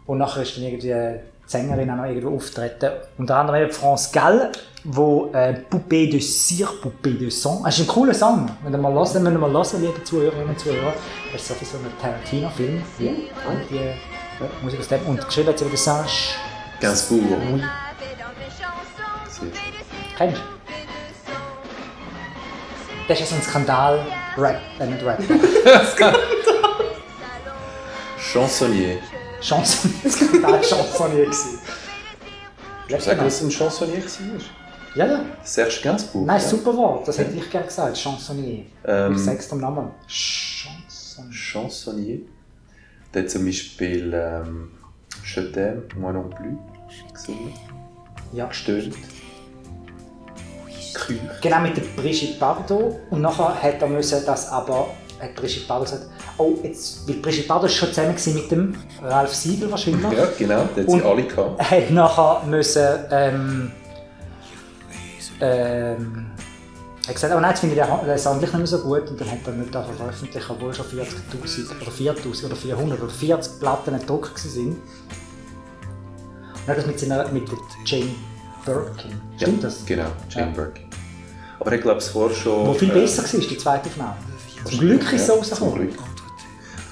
[0.06, 2.90] Und nachher ist dann irgendwie die Sängerin auch noch irgendwo auftreten.
[3.18, 4.52] Unter anderem eben France Gall,
[4.84, 7.62] wo äh, Poupée de Cire, Poupée de Sang.
[7.64, 8.50] Das ist ein cooler Song.
[8.62, 10.92] Wenn ihr mal hören, wenn ihr mal hören, liebe Zuhörerinnen und Zuhörer,
[11.32, 12.82] das ist sowieso ein Tarantino-Film.
[12.98, 13.10] Ja.
[13.10, 14.13] Und die
[14.62, 15.06] Musik aus dem.
[15.06, 16.08] Und geschrieben hat sie wieder Sange.
[16.80, 17.22] Gainsbourg.
[17.52, 17.62] Oui.
[20.16, 20.42] Kennst du?
[23.08, 24.06] Das ist ein Skandal.
[24.36, 25.22] Rap, äh, nicht Rap.
[28.18, 28.98] Chansonnier.
[29.40, 31.58] Chanson, Skandal Chansonnier gewesen.
[32.98, 34.40] Sag, dass es ein Chansonnier war?
[34.94, 35.20] Ja, ja.
[35.42, 36.26] Serge Gainsbourg.
[36.26, 36.48] Nein, ja.
[36.48, 37.06] super Wort.
[37.06, 37.96] Das hätte ich gerne gesagt.
[37.98, 38.64] Chansonnier.
[38.86, 39.90] Ähm, ich sag's dem Namen.
[40.06, 41.32] Chansonnier.
[41.32, 42.20] Chansonnier.
[43.14, 44.70] Der hat zum Beispiel ähm,
[45.24, 46.58] Je t'aime, moi non plus
[48.32, 48.46] Ja.
[48.46, 48.94] gestöhnt.
[50.94, 51.20] Küch.
[51.40, 52.96] Genau mit der Brigitte Bardot.
[53.10, 54.88] Und nachher hat er müssen das aber,
[55.20, 56.06] hat Brigitte Bardot gesagt,
[56.38, 60.12] oh, jetzt, weil Brigitte Bardot ist schon zusammen gewesen mit dem Ralf Siegel wahrscheinlich.
[60.12, 61.58] Ja, genau, den hat sie Und- alle gehabt.
[61.60, 63.70] Er hat nachher müssen, ähm,
[65.40, 66.26] ähm,
[67.04, 69.20] er hat gesagt, oh nein, jetzt finde ich den, gleich nicht mehr so gut und
[69.20, 73.60] dann hat er nicht davon veröffentlicht, obwohl schon 40'000 oder 4'000 oder 400 oder 40
[73.60, 74.68] Platten gedruckt waren.
[74.68, 74.78] Und
[76.66, 77.46] er hat das mit, seiner, mit
[77.84, 78.14] Jane
[78.64, 79.20] Birkin.
[79.36, 79.84] Stimmt ja, das?
[79.84, 80.52] Genau, Jane Ja.
[80.52, 80.84] Birkin.
[81.60, 82.66] Aber ich glaube, es vorher schon...
[82.66, 84.16] Wo viel äh, besser war, die zweite Aufnahme.
[84.64, 85.88] Zum Glück ist es so ja, rausgekommen.
[85.88, 85.96] Ich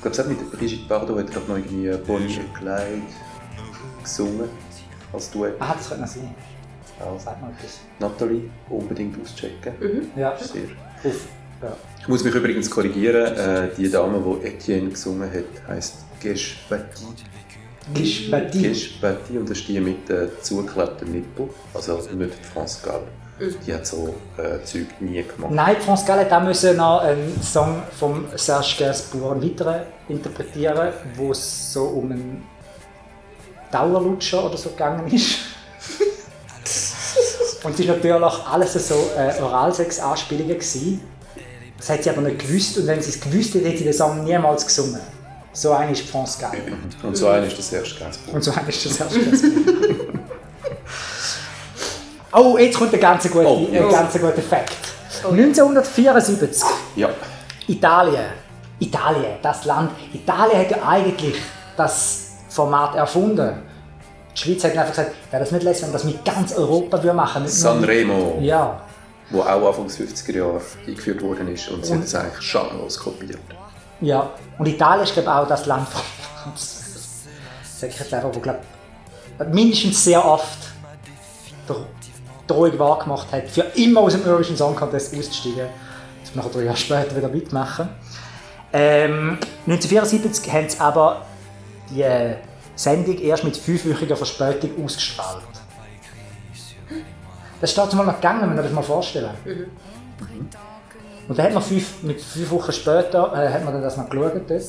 [0.02, 3.02] glaube, es hat mit Brigitte Bardot hat er doch noch irgendwie Bonnie und Clyde
[4.02, 4.50] gesungen
[5.12, 5.54] als Duett.
[5.58, 6.34] Ah, das könnte noch sein.
[7.04, 7.80] Also, Sag mal etwas.
[7.98, 9.74] Nathalie, unbedingt auschecken.
[10.16, 10.62] Ja, Sehr.
[11.62, 11.76] Ja.
[12.00, 17.04] Ich muss mich übrigens korrigieren, äh, die Dame, die Etienne gesungen hat, heisst Geshbati.
[17.94, 18.62] Gishbadi.
[18.62, 23.02] Geshbati und das ist die mit äh, zugeklebten Nippel, also nicht France Gall.
[23.66, 25.52] Die hat so äh, Zeug nie gemacht.
[25.52, 31.32] Nein, France Gall hat auch müssen noch einen Song von Serge Gainsbourg weiteren interpretieren, wo
[31.32, 32.44] es so um einen
[33.70, 35.38] Dauerlutscher oder so gegangen ist.
[37.64, 40.54] Und es war natürlich alles so äh, Oralsex-Anspielungen.
[40.58, 41.00] gewesen.
[41.78, 43.92] Das hat sie aber nicht gewusst und wenn sie es gewusst hätte, hätte sie den
[43.92, 45.00] Song niemals gesungen.
[45.52, 46.52] So eine ist France Gall.
[47.02, 48.34] Und so einer ist der Serge Gainsbourg.
[48.34, 49.96] Und so eine ist das Serge Gainsbourg.
[52.34, 53.90] Oh, jetzt kommt der ganz gute, Oh, ein jetzt.
[53.92, 54.72] ganz guter Fakt.
[55.22, 56.62] 1974,
[56.96, 57.10] Ja.
[57.68, 58.24] Italien.
[58.80, 59.90] Italien, das Land.
[60.14, 61.36] Italien hat ja eigentlich
[61.76, 63.52] das Format erfunden.
[64.36, 67.02] Die Schweiz hat einfach gesagt, wäre das nicht lässig, wenn wir das mit ganz Europa
[67.02, 68.80] würden machen mit- Sanremo, Ja.
[69.30, 72.98] wo auch Anfang des 50er Jahre eingeführt worden ist und sie hat es eigentlich schamlos
[72.98, 73.38] kopiert.
[74.00, 75.86] Ja, und Italien ist glaube ich auch das Land,
[77.78, 78.58] sag ich jetzt einfach, wo glaub,
[79.52, 80.58] mindestens sehr oft
[81.68, 81.76] der
[82.46, 85.66] Drohung wahrgemacht hat, für immer aus dem Eurovision Song Contest auszusteigen.
[86.24, 87.88] Das nachher drei Jahre später wieder mitmachen.
[88.72, 91.22] Ähm, 1974 haben sie aber
[91.90, 92.36] die äh,
[92.74, 95.42] Sendung erst mit fünfwöchiger Verspätung ausgestrahlt.
[97.60, 99.30] Das ist dazu mal noch gegangen, wenn man das mal vorstellen.
[101.28, 104.10] Und dann hat man fünf, mit fünf Wochen später äh, hat man dann das noch
[104.10, 104.62] geschaut dort.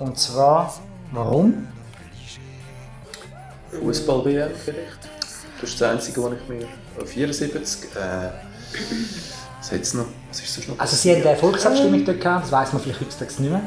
[0.00, 0.74] Und zwar,
[1.12, 1.68] warum?
[3.70, 4.98] Fußball-WM vielleicht.
[5.60, 7.02] Das ist das Einzige, was ich mir...
[7.02, 8.30] äh, 74, äh,
[9.58, 10.06] was hat es noch?
[10.28, 10.78] Was ist das noch?
[10.78, 13.62] Also sie haben eine Volksabstimmung dort gehabt, das weiss man vielleicht heutzutage nicht mehr.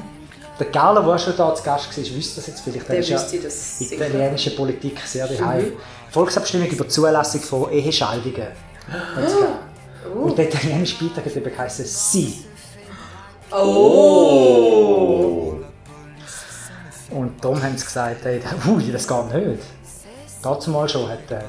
[0.59, 2.89] Der Carlo, der schon da zu Gast war, wüsste das jetzt vielleicht.
[2.89, 3.95] Der ist ja das sicher.
[3.95, 5.73] italienische Politik sehr daheim.
[6.09, 8.23] Volksabstimmung über die Zulassung von Ehescheidungen.
[8.23, 8.51] gegeben.
[10.15, 12.45] Und der italienische Beitrag hat eben geheißen «Sie».
[13.51, 14.37] Oh!
[17.09, 19.63] Und darum haben sie gesagt, hey, ui, das geht nicht.
[20.41, 21.39] Dazu mal schon hat äh,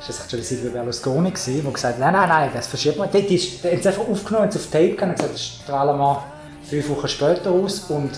[0.00, 2.98] ist das schon der Silvio Berlusconi gewesen, der gesagt hat, nein, nein, nein, das verschiebt
[2.98, 3.08] man.
[3.12, 5.44] Dort ist, der hat es einfach aufgenommen, hat es auf Tape gehabt und gesagt, das
[5.44, 6.24] strahlen wir
[6.70, 8.10] fünf Wochen später aus und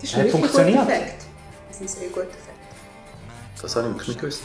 [0.00, 0.78] Das ist Hat funktioniert.
[0.80, 1.22] guter Effekt.
[1.68, 2.46] Das ist ein sehr guter Effekt.
[3.62, 4.42] Das habe ich nicht gewusst.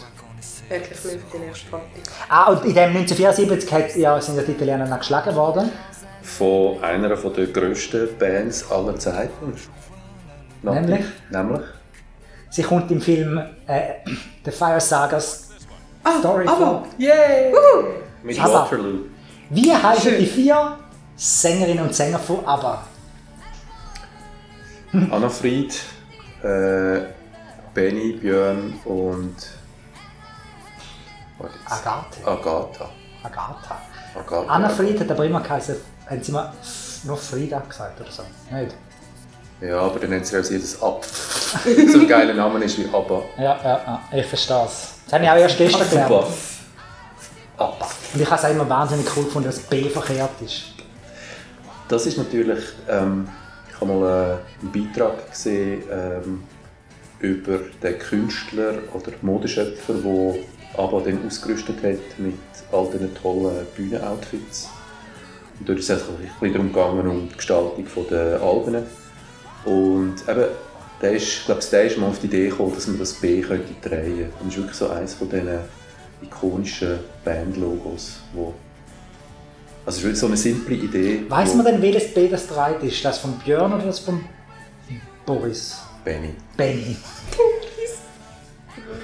[0.70, 1.86] Wirklich nur für die nächste Party.
[2.30, 5.72] Ah, und in dem 1974 hat, ja, sind ja die Italiener noch geschlagen worden.
[6.24, 9.54] Von einer von der grössten Bands aller Zeiten.
[10.64, 11.06] Nämlich?
[11.30, 11.62] Nämlich?
[12.50, 13.82] Sie kommt im Film äh,
[14.44, 15.50] The Fire Sagas
[16.20, 16.88] Story aber- vor.
[16.98, 17.54] Yay!
[18.24, 19.00] Mit Aber- Waterloo.
[19.52, 20.78] Wie heißen die vier
[21.16, 22.84] Sängerinnen und Sänger von ABBA?
[25.12, 25.74] Anna Fried,
[26.44, 27.02] äh,
[27.74, 29.36] Benny, Björn und...
[31.66, 32.26] Agathe.
[32.26, 32.90] Agatha.
[33.24, 33.82] Agatha.
[34.16, 34.46] Agatha.
[34.48, 35.76] Anna Fried hat aber immer geheißen,
[36.10, 36.54] haben sie mal
[37.04, 38.24] nur Frieda gesagt oder so?
[38.52, 38.76] Nicht?
[39.62, 41.04] Ja, aber dann nennt sie auch jedes ab.
[41.06, 43.24] so ein geiler Name ist wie Abba.
[43.38, 44.96] Ja, ja, ja, ich verstehe es.
[45.06, 46.12] Das habe ich auch erst gestern gelernt.
[46.12, 46.28] Abba.
[47.58, 47.90] Abba.
[48.14, 50.64] Und ich habe es auch immer wahnsinnig cool gefunden, dass B verkehrt ist.
[51.88, 53.28] Das ist natürlich, ähm,
[53.76, 56.44] ich habe mal äh, einen Beitrag gesehen ähm,
[57.20, 60.36] über den Künstler oder Modeschöpfer, der
[60.78, 62.36] ABBA dann ausgerüstet hat mit
[62.72, 64.70] all diesen tollen Bühnenoutfits.
[65.60, 66.04] Und dort ist es
[66.42, 68.84] ein darum gegangen, um die Gestaltung der Alben.
[69.66, 70.46] Und eben,
[71.02, 73.42] der ist, ich glaube, der ist mal auf die Idee gekommen, dass man das B
[73.42, 74.30] könnte drehen könnte.
[74.40, 75.60] Und das ist wirklich so eines von diesen
[76.22, 78.54] ikonischen Bandlogos, wo
[79.86, 81.26] also es ist wirklich so eine simple Idee.
[81.30, 83.04] Weiß man denn, welches B das dreit ist?
[83.06, 84.24] Das von Björn oder das von
[85.26, 85.78] Boris?
[86.04, 86.34] Benny.
[86.58, 86.98] Benny.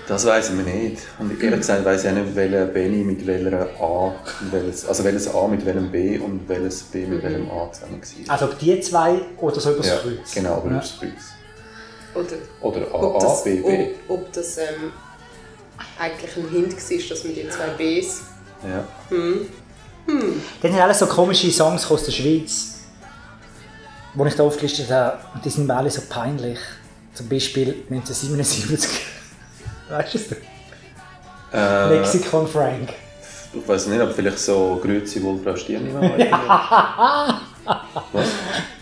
[0.08, 1.02] Das weiß ich mir nicht.
[1.20, 4.08] Und ehrlich gesagt weiß ich auch nicht, welcher Benny mit welcher A,
[4.42, 8.02] und welches, also welches A mit welchem B und welches B mit welchem A zusammen
[8.28, 8.34] war.
[8.34, 10.34] Also ob die zwei oder so übers ja, Kreuz?
[10.34, 10.72] genau, aber Ja.
[10.78, 11.12] übers Kreuz.
[12.14, 13.88] Oder Oder A, ob A, das, B, B.
[14.08, 14.92] Ob, ob das ähm,
[15.98, 18.22] eigentlich ein Hint war, dass man die zwei Bs.
[18.64, 18.88] Ja.
[20.08, 22.80] Das sind alles so komische Songs aus der Schweiz,
[24.14, 25.18] die ich da aufgelistet habe.
[25.34, 26.60] Und die sind mir alle so peinlich.
[27.14, 29.02] Zum Beispiel 1977.
[29.90, 30.32] weißt du es?
[31.54, 32.94] Äh, Lexikon Frank.
[33.54, 36.10] ich weiß nicht, aber vielleicht so Grüezi wohl Frau Stirnimann.
[38.14, 38.28] Was?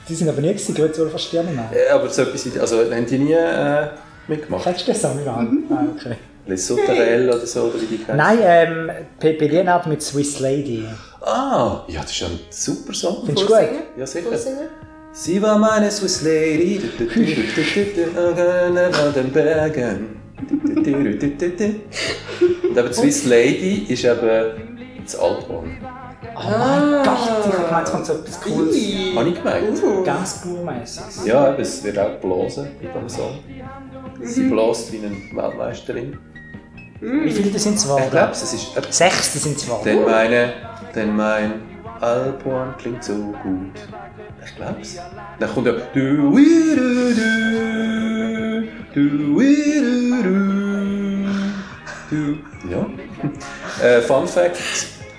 [0.08, 1.70] Die sind aber nie gewesen, Grüezi nicht mehr.
[1.88, 3.88] Ja, aber so etwas, also haben die nie äh,
[4.28, 4.64] mitgemacht?
[4.64, 5.64] Kennst du den Song an?
[5.72, 6.18] Ah, okay.
[6.50, 8.18] Les Sauterelles oder so, oder wie die heißen?
[8.18, 10.86] Nein, ähm, Pepe Lienhardt mit Swiss Lady.
[11.22, 13.26] Ah, ja, das ist ja ein super Song.
[13.26, 13.70] Findest du gut?
[13.98, 14.30] Ja, sicher.
[14.30, 14.70] Vorsingen?
[15.12, 17.08] Sie war meine Swiss Lady an
[19.14, 20.20] den Bergen.
[20.40, 20.88] Und
[22.78, 25.78] eben Swiss Lady ist eben das Altbahn.
[26.36, 28.76] Oh mein Gott, ich habe gemeint, es kommt so etwas Cooles.
[29.16, 29.84] Habe ich gemeint.
[29.84, 30.04] Uh.
[30.04, 31.26] Ganz burmäßig.
[31.26, 33.40] Ja, eben, es wird auch geblasen bei diesem Song.
[34.22, 36.18] Sie bläst wie eine Weltmeisterin.
[37.02, 38.10] Wie viele sind es Ich geworden?
[38.12, 38.78] glaube, es ist...
[38.78, 39.84] eben- Sechs sind es geworden.
[39.86, 40.54] Denn meine...
[40.96, 41.54] Denn mein
[42.02, 43.76] Alphorn klingt so gut.
[44.46, 44.98] Ich glaub's.
[45.40, 45.74] Dann kommt ja...
[45.94, 47.14] Du, wi, du,
[48.94, 49.82] du, du, wi,
[50.24, 50.30] du,
[52.10, 52.70] du, du.
[52.70, 52.86] Ja.
[53.84, 54.58] Äh, Fun Fact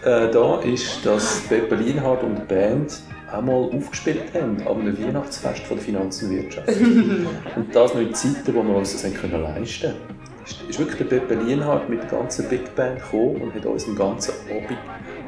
[0.04, 2.92] äh, da ist, dass Peppe Lienhardt und die Band
[3.32, 6.68] auch mal aufgespielt haben an einem Weihnachtsfest von der Finanz und Wirtschaft.
[7.56, 10.19] und das noch in Zeiten, wo wir uns das können leisten konnten.
[10.50, 13.84] Ist, ist wirklich der Pepe Lienhardt mit der ganzen Big Band gekommen und hat uns
[13.84, 14.78] den ganzen Abend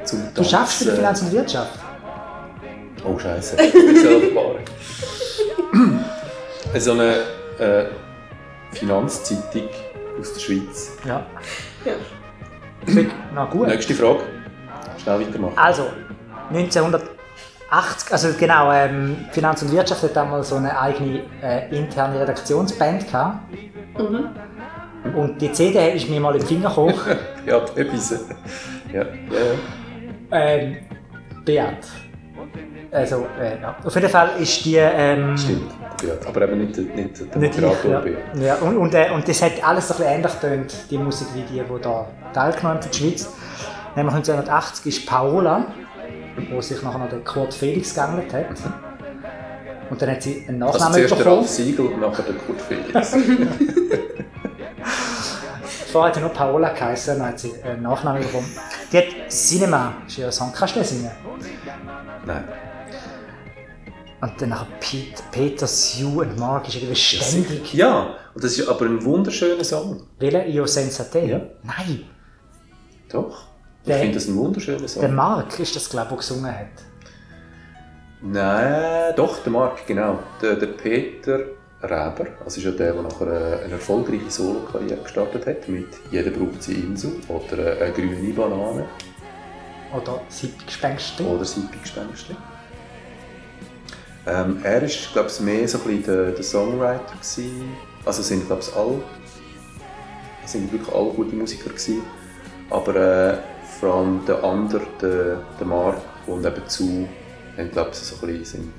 [0.04, 0.34] zum Tanzen...
[0.34, 1.78] Du schaffst für die Finanz- und Wirtschaft?
[3.04, 4.58] Oh Scheiße, das ist Offenbarung.
[6.78, 7.14] so eine
[7.58, 7.84] äh,
[8.72, 9.68] Finanzzeitung
[10.20, 10.92] aus der Schweiz.
[11.04, 11.26] Ja.
[11.84, 11.92] Ja.
[13.34, 13.68] Na gut.
[13.68, 14.20] Nächste Frage.
[15.02, 15.54] Schnell weitermachen.
[15.56, 15.86] Also,
[16.50, 23.06] 1980, also genau, ähm, Finanz und Wirtschaft hat damals so eine eigene äh, interne Redaktionsband
[23.06, 23.38] gehabt.
[25.16, 26.94] Und die CD ist mir mal im Finger gekommen.
[27.46, 28.10] Ja, etwas.
[28.92, 29.06] Ja, ja,
[30.30, 30.38] ja.
[30.38, 30.76] ähm,
[31.44, 31.78] Beat.
[32.92, 33.76] Also, äh, ja.
[33.84, 34.76] Auf jeden Fall ist die...
[34.76, 35.72] Ähm, Stimmt.
[36.06, 38.06] Ja, aber eben nicht, nicht der Nicht ich, Moderator.
[38.36, 38.40] ja.
[38.42, 38.54] ja.
[38.56, 41.60] Und, und, äh, und das hat alles ein bisschen ähnlich getönt, die Musik wie die,
[41.60, 43.28] die da teilgenommen haben für die Schweiz.
[43.96, 45.66] Nämlich 1980 ist Paola,
[46.50, 48.46] wo sich nachher noch der Kurt Felix geangelt hat.
[49.90, 51.36] Und dann hat sie einen Also Nachnamen zuerst der bekommen.
[51.38, 53.16] Ralf Siegel und nachher der Kurt Felix.
[55.92, 56.70] Vorher hat sie nur Paola
[57.18, 58.46] dann hat sie einen Nachnamen bekommen.
[58.90, 61.10] Die hat Cinema, ist ihr Song, kannst du den singen?
[62.24, 62.44] Nein.
[64.22, 67.74] Und dann Pete, Peter, Sue und Mark ist irgendwie ständig.
[67.74, 70.04] Ja, und das ist aber ein wunderschöner Song.
[70.18, 70.46] Welcher?
[70.46, 71.18] Io Sensate?
[71.20, 71.40] Ja.
[71.62, 72.04] Nein,
[73.10, 73.44] Doch.
[73.82, 75.00] Ich Der- finde das ein wunderschöner Song.
[75.02, 76.66] der Mark ist das, glaube ich, der gesungen hat.
[78.22, 80.20] Nein, doch, der Marc, genau.
[80.40, 81.40] Der, der Peter
[81.82, 83.26] Reber, also ist ja der, der nachher
[83.62, 88.84] eine, erfolgreiche Solo-Karriere gestartet hat, mit «Jeder braucht seine Insel» oder «Eine grüne Banane»
[89.94, 91.24] Oder Sippgespenster.
[91.24, 92.36] oder «Sippig-Gespenster».
[94.26, 97.14] Ähm, er war, glaube ich, mehr so ein bisschen der, der Songwriter.
[97.20, 97.76] Gewesen.
[98.04, 99.02] Also sind, glaube ich, alle,
[100.44, 102.02] es sind wirklich alle gute Musiker gewesen.
[102.70, 103.38] Aber äh,
[103.80, 107.08] vor allem der andere, der, der Marc und eben zu,
[107.56, 108.72] haben, glaube ich, so ein bisschen, sind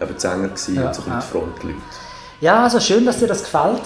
[0.00, 2.07] eben die Sänger gewesen Ja, und so ein bisschen die Frontleute.
[2.40, 3.82] Ja, also schön, dass dir das gefällt.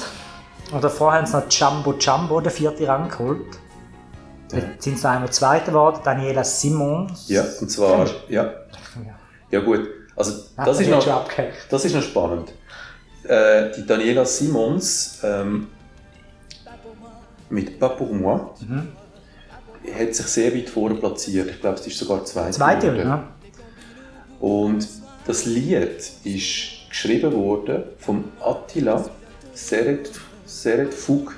[0.72, 3.58] Und davor haben sie noch Jumbo Jumbo, den vierten Rang geholt.
[4.52, 7.28] Jetzt sind sie noch einmal Zweiter geworden, Daniela Simons.
[7.28, 8.52] Ja, und zwar, ja,
[9.50, 9.60] Ja.
[9.60, 9.88] gut.
[10.14, 11.26] Also Hat das ist, noch,
[11.70, 12.52] das ist noch spannend.
[13.24, 15.68] Äh, die Daniela Simons ähm,
[17.48, 18.88] mit Pas pour moi Mhm.
[19.98, 21.48] hat sich sehr weit vorne platziert.
[21.50, 22.50] Ich glaube, sie ist sogar zweite.
[22.52, 23.24] Zweite, ja.
[24.38, 24.86] Und
[25.26, 29.02] das Lied ist geschrieben worden von Attila
[29.54, 30.10] Seret,
[30.44, 31.32] Seret Fug.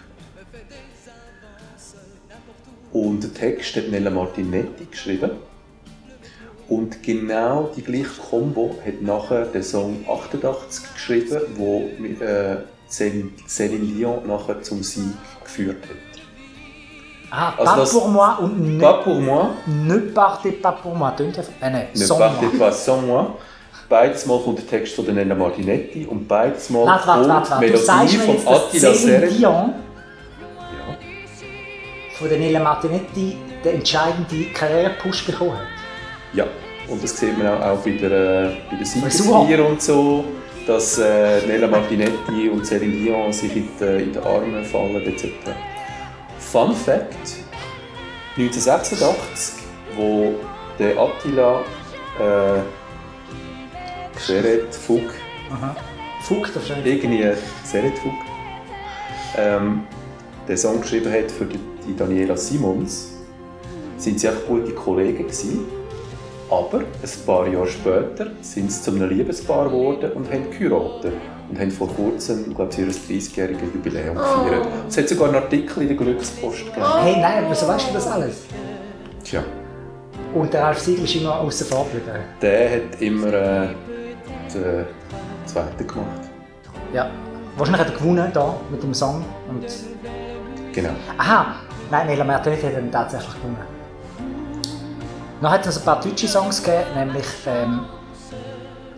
[2.92, 5.30] Und den Text hat Nella Martinetti geschrieben.
[6.68, 11.88] Und genau die gleiche Combo hat nachher den Song 88 geschrieben, wo
[12.24, 12.56] äh,
[12.88, 15.12] Céline Dion nachher zum Sieg
[15.44, 16.20] geführt hat.
[17.30, 20.94] Ah, Also pas das- pour moi und ne, Pas pour moi, ne partez pas pour
[20.94, 21.10] moi.
[21.16, 21.36] Tönt.
[21.38, 23.36] Äh, nein, Ne partez pas sans moi.
[23.88, 27.66] Beides Mal kommt der Text von Nella Martinetti und beides Mal Warte, warte, kommt die
[28.18, 28.92] Melodie von Attila.
[29.28, 30.96] Dion Ja.
[32.18, 35.66] von der Nella Martinetti den entscheidenden Karrierepush bekommen hat.
[36.32, 36.44] ja,
[36.88, 38.86] und das sieht man auch, auch bei der, äh, bei der.
[38.86, 40.24] Siegesfeier und so,
[40.66, 45.26] dass äh, Nella Martinetti und Céline Dion sich in die, in die Arme fallen etc.
[46.38, 47.16] Fun Fact:
[48.36, 49.62] 1986,
[49.96, 50.34] wo
[50.78, 51.60] der Attila
[52.18, 52.60] äh,
[54.18, 55.02] Seret Fug
[55.52, 55.76] Aha.
[56.22, 57.24] Fuck, das ist irgendwie
[57.64, 58.12] Seret Fug
[59.36, 59.82] ähm,
[60.48, 63.12] den Song geschrieben hat für die, die Daniela Simons,
[63.96, 65.64] sind sie auch gute Kollegen gewesen.
[66.50, 71.14] Aber ein paar Jahre später sind sie zu einem Liebespaar geworden und haben geheiratet.
[71.50, 74.66] Und haben vor kurzem, glaube ich, ihr 30-jähriges Jubiläum gefeiert.
[74.88, 77.02] Es hat sogar einen Artikel in der Glückspost gegeben.
[77.02, 78.42] Hey, nein, wieso weißt du das alles?
[79.22, 79.42] Tja,
[80.34, 82.18] Und der Ralf Siegel ist immer außen vor geblieben.
[82.40, 83.68] der hat immer äh,
[84.54, 84.86] den
[85.46, 86.30] zweiten gemacht.
[86.92, 87.10] Ja.
[87.56, 89.24] Wahrscheinlich hat er gewonnen da mit dem Song.
[89.48, 89.64] Und
[90.74, 90.90] Genau.
[91.18, 91.54] Aha,
[91.88, 93.56] nein, Nella Martinetti hat dann tatsächlich gewonnen.
[95.40, 97.80] Noch hat es ein paar deutsche Songs gegeben, nämlich ähm,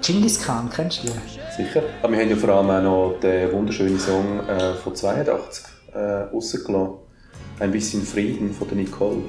[0.01, 1.63] Genghis Khan, kennst du die?
[1.63, 1.83] Sicher.
[2.03, 5.99] Aber wir haben ja vor allem auch noch den wunderschönen Song äh, von 82 äh,
[5.99, 6.95] rausgelassen.
[7.61, 9.25] Ein bisschen Frieden von der Nicole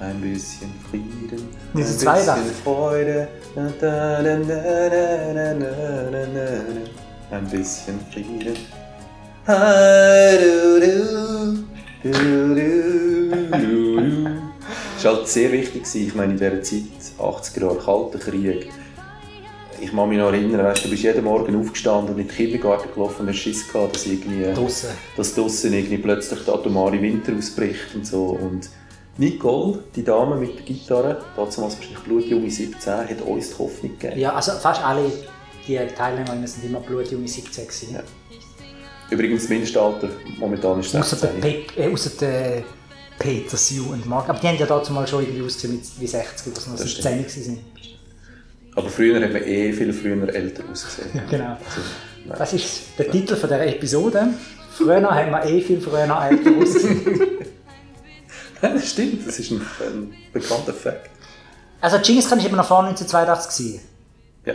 [0.00, 2.50] ein bisschen Frieden, Dieses ein bisschen Weihnachten.
[2.62, 3.28] Freude,
[7.30, 8.56] ein bisschen Frieden.
[9.46, 10.32] Ah,
[14.94, 15.82] das war halt sehr wichtig.
[15.94, 16.82] Ich meine, in dieser Zeit,
[17.18, 18.70] 80er Jahre, Kalter Krieg,
[19.80, 22.92] ich kann mich noch erinnern, weißt, du bist jeden Morgen aufgestanden und in den Kindergarten
[22.92, 24.52] gelaufen und hast Schiss gehabt, dass irgendwie...
[24.52, 24.90] Draussen.
[25.16, 28.38] Dass draussen irgendwie plötzlich der atomare Winter ausbricht und so.
[28.40, 28.68] Und
[29.18, 34.20] Nicole, die Dame mit der Gitarre, damals wahrscheinlich blutjunge 17, hat uns die Hoffnung gegeben.
[34.20, 35.10] Ja, also fast alle
[35.66, 37.94] die Teilnehmerinnen sind immer blutjunge 17 gewesen.
[37.94, 38.02] Ja.
[39.10, 41.40] Übrigens, das Mindestalter momentan ist Außer der, 16.
[41.40, 42.62] Pep, äh, ausser der
[43.18, 44.28] Peter, Sue und Mark.
[44.28, 47.18] Aber die haben ja dazu mal schon irgendwie ausgesehen wie 60, was noch Das 17
[47.18, 47.58] waren.
[48.76, 51.10] Aber früher hat man eh viel früher älter ausgesehen.
[51.14, 51.50] Ja, genau.
[51.50, 52.38] Also.
[52.38, 54.28] Das ist der Titel von dieser Episode.
[54.72, 57.20] Früher haben wir eh viel früher älter ausgesehen.
[58.62, 61.10] Nein, das stimmt, das ist ein, ein bekannter Fakt.
[61.80, 63.66] Also Genghis Khan war immer noch vor 1982.
[63.66, 63.88] gewesen.
[64.44, 64.54] Ja.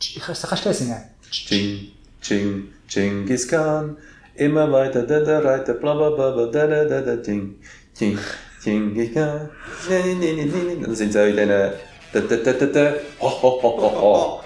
[0.00, 1.02] Ich, kannst du das singen?
[1.30, 3.96] Ching, Ching, Genghis Khan,
[4.34, 7.54] immer weiter, da, da, reiter, bla, bla, bla, bla, da, da, da, da, Ching,
[7.94, 8.18] Ching,
[8.62, 9.48] Genghis Khan,
[9.88, 10.76] ne, ne, ne, ne, ne.
[10.82, 14.00] Dann sind sie auch in diesen, da, da, da, da, da, ho, ho, ho, ho,
[14.00, 14.44] ho.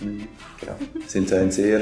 [0.00, 1.80] Genau, sind sie auch in sehr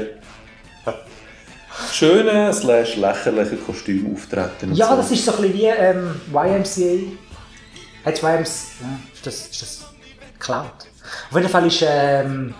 [1.91, 4.73] schönen, slash lächerlichen Kostüm auftreten.
[4.73, 4.95] Ja, so.
[4.97, 7.11] das ist so ein bisschen wie ähm, YMCA.
[8.05, 8.29] Hat YMCA...
[8.31, 8.41] Ja,
[9.13, 9.85] ist das, ist das
[10.33, 10.87] geklaut?
[11.29, 11.83] Auf jeden Fall ist...
[11.87, 12.53] Ähm,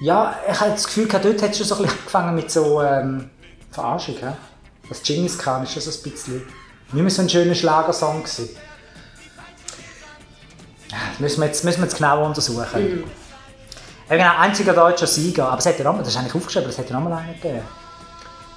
[0.00, 2.82] ja, ich habe das Gefühl, dort hat es schon so ein bisschen angefangen mit so
[2.82, 3.30] ähm,
[3.70, 4.16] Verarschung.
[4.16, 4.32] He?
[4.88, 6.42] Das Genghis Khan ist schon so ein bisschen...
[6.92, 8.48] Nicht mehr so ein schöner Schlagersong gewesen.
[10.90, 13.04] Das müssen wir jetzt, müssen wir jetzt genauer untersuchen.
[13.04, 13.04] Ja,
[14.16, 15.48] genau, einziger deutscher Sieger.
[15.48, 17.34] Aber es hat ja noch, das ist eigentlich aufgeschrieben, es hat ja noch mal einen
[17.34, 17.62] gegeben.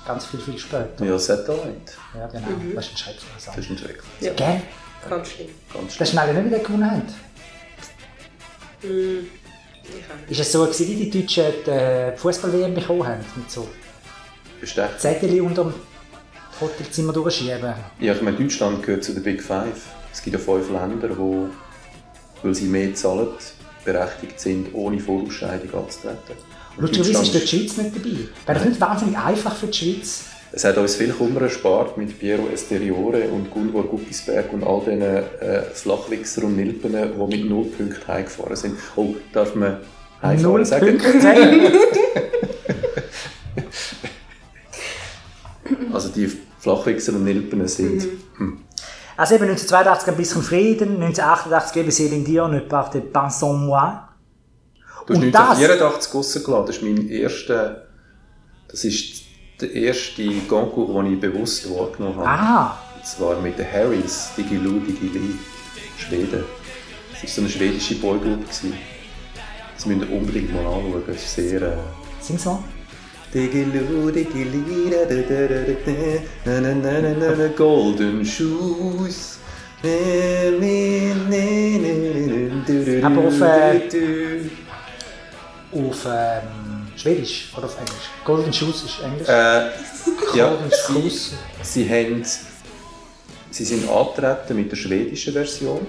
[0.05, 1.05] Ganz viel, viel später.
[1.05, 1.93] Ja, Satellite.
[2.13, 2.47] Ja, genau.
[2.75, 3.27] Das ist ein schrecklicher.
[3.45, 4.03] Das ist ein Schreck.
[4.19, 4.61] Ja, Gell?
[5.09, 5.49] ganz schlimm.
[5.73, 7.03] Ganz Das ist schnell nicht wieder gewonnen haben.
[8.81, 10.31] Ich auch nicht.
[10.31, 13.25] Ist es so, gewesen, wie die Deutschen die Fußball-WM bekommen haben?
[13.35, 13.67] Mit so
[14.59, 15.01] Bestärkt.
[15.01, 15.73] Zettel unter dem
[16.61, 17.73] Hotelzimmer durchschieben.
[17.99, 19.81] Ja, ich meine, Deutschland gehört zu den Big Five.
[20.11, 21.47] Es gibt ja fünf Länder, wo,
[22.41, 23.27] weil sie mehr zahlen,
[23.85, 26.35] berechtigt sind, ohne Vorausscheidung anzutreten.
[26.75, 28.17] Und Lustigerweise ist dort die Schweiz nicht dabei.
[28.45, 30.23] Wäre das nicht wahnsinnig einfach für die Schweiz?
[30.51, 35.01] Es hat uns viel Kummer erspart mit Piero Esteriore und Gunvor Guggisberg und all diesen
[35.01, 38.77] äh, Flachwichser und Nilpen, die mit null Punkten heimgefahren sind.
[38.95, 39.77] Oh, darf man
[40.21, 41.01] heimfahren sagen?
[45.93, 48.07] Also die Flachwichser und Nilpen sind...
[48.37, 48.57] Hm.
[49.15, 54.09] Also eben 1982 ein bisschen Frieden, 1988 eben Céline Dion, ne partez pas sans moi.
[55.07, 57.87] Du hast Und das- 1984 rausgelassen, das ist mein erster...
[58.69, 59.21] Das ist
[59.61, 62.27] der erste Concours, den ich bewusst wahrgenommen habe.
[62.27, 65.35] Aha, Und zwar mit den Harrys, Digilu, Digili,
[65.97, 66.43] Schweden.
[67.11, 68.47] Das war so eine schwedische Boygroup.
[68.47, 68.63] Das
[69.85, 71.03] müsst ihr unbedingt mal anschauen.
[71.07, 71.61] Es ist sehr...
[71.61, 71.77] Äh,
[72.19, 72.59] sing's mal.
[73.33, 75.73] Digilu, Digili, da, da, da, da,
[76.45, 79.39] da, na, na, na, na, na, Golden Shoes.
[83.03, 84.49] Aber auf, äh, äh,
[85.73, 88.09] Auf ähm, Schwedisch oder auf Englisch?
[88.23, 89.27] Golden Shoes ist Englisch.
[89.27, 89.71] äh,
[90.37, 91.33] ja, Golden sie, Shoes.
[91.63, 92.23] sie, haben,
[93.49, 95.87] sie sind angetreten mit der schwedischen Version.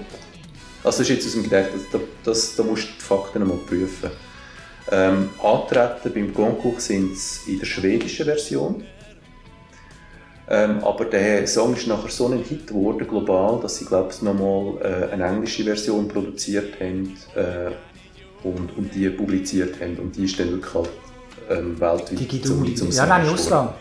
[0.83, 3.57] Also das ist jetzt aus dem Gedächtnis, da, das, da musst du die Fakten einmal
[3.57, 4.09] prüfen.
[4.91, 8.83] Ähm, angetreten beim Concours sind sie in der schwedischen Version.
[10.47, 14.21] Ähm, aber der Song ist nachher so ein Hit geworden, global, dass sie, glaube ich,
[14.21, 17.71] nochmal äh, eine englische Version produziert haben äh,
[18.47, 19.97] und, und die publiziert haben.
[19.97, 20.89] Und die ist dann wirklich halt,
[21.49, 23.71] ähm, weltweit Die zum, zum Ja, nein, Ausland.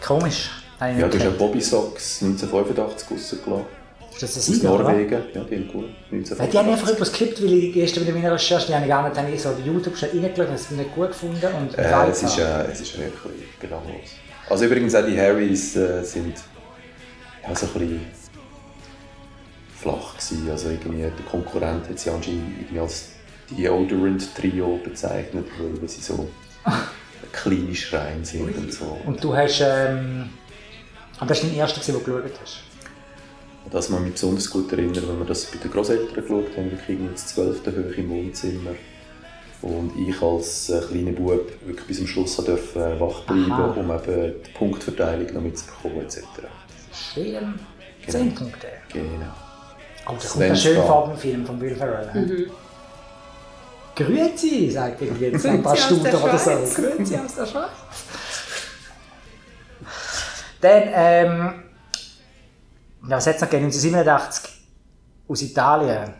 [0.00, 0.50] Komisch.
[0.78, 1.30] Nein, Ja, du hast ja.
[1.30, 3.83] Bobby Socks 1985 rausgelassen.
[4.20, 4.84] Ist das oder?
[4.84, 5.22] Norwegen.
[5.34, 5.84] Ja, die haben gut.
[6.10, 6.94] Weil die haben einfach 1985.
[6.94, 9.30] etwas gekippt, weil ich gestern wieder in meiner Recherche, die habe ich gar nicht, habe
[9.30, 12.64] ich so auf YouTube schnell habe es nicht gut gefunden und Äh, es, ist, äh,
[12.70, 14.10] es ist wirklich belanglos.
[14.48, 16.34] Also übrigens auch die Harrys äh, sind
[17.42, 18.00] ja, so ein bisschen
[19.80, 20.50] flach gewesen.
[20.50, 23.08] Also irgendwie der Konkurrent hat sie anscheinend irgendwie als
[23.50, 26.28] Deodorant Trio bezeichnet, weil sie so
[27.32, 28.98] kleine Schreien sind und so.
[29.04, 30.30] Und du hast, ähm,
[31.26, 32.73] das war dein erster, den du geschaut hast.
[33.70, 36.78] Das man mich besonders gut erinnert, wenn wir das bei den Großeltern geschaut haben, wir
[36.78, 37.60] kriegen jetzt 12.
[37.66, 38.70] hoch im Wohnzimmer.
[39.62, 43.70] Und ich als äh, kleiner Bub wirklich bis zum Schluss dürfen äh, wach bleiben, Aha.
[43.70, 46.20] um eben die Punktverteilung noch mitzubekommen etc.
[46.92, 47.54] Schön.
[48.06, 48.66] 10 Punkte.
[48.92, 49.32] Genau.
[50.06, 50.82] Oh, da kommt ein schöner.
[50.82, 52.10] Farbenfilm von Will Ferrell.
[52.14, 52.50] Mhm.
[53.96, 56.50] Grüezi, sagt irgendwie jetzt ein paar Stunden der oder so.
[56.50, 57.70] Grüezi aus der Schweiz.
[60.60, 61.63] Dann, ähm,
[63.08, 63.66] ja, was hat es noch gegeben?
[63.66, 64.50] 1987
[65.28, 66.14] aus Italien.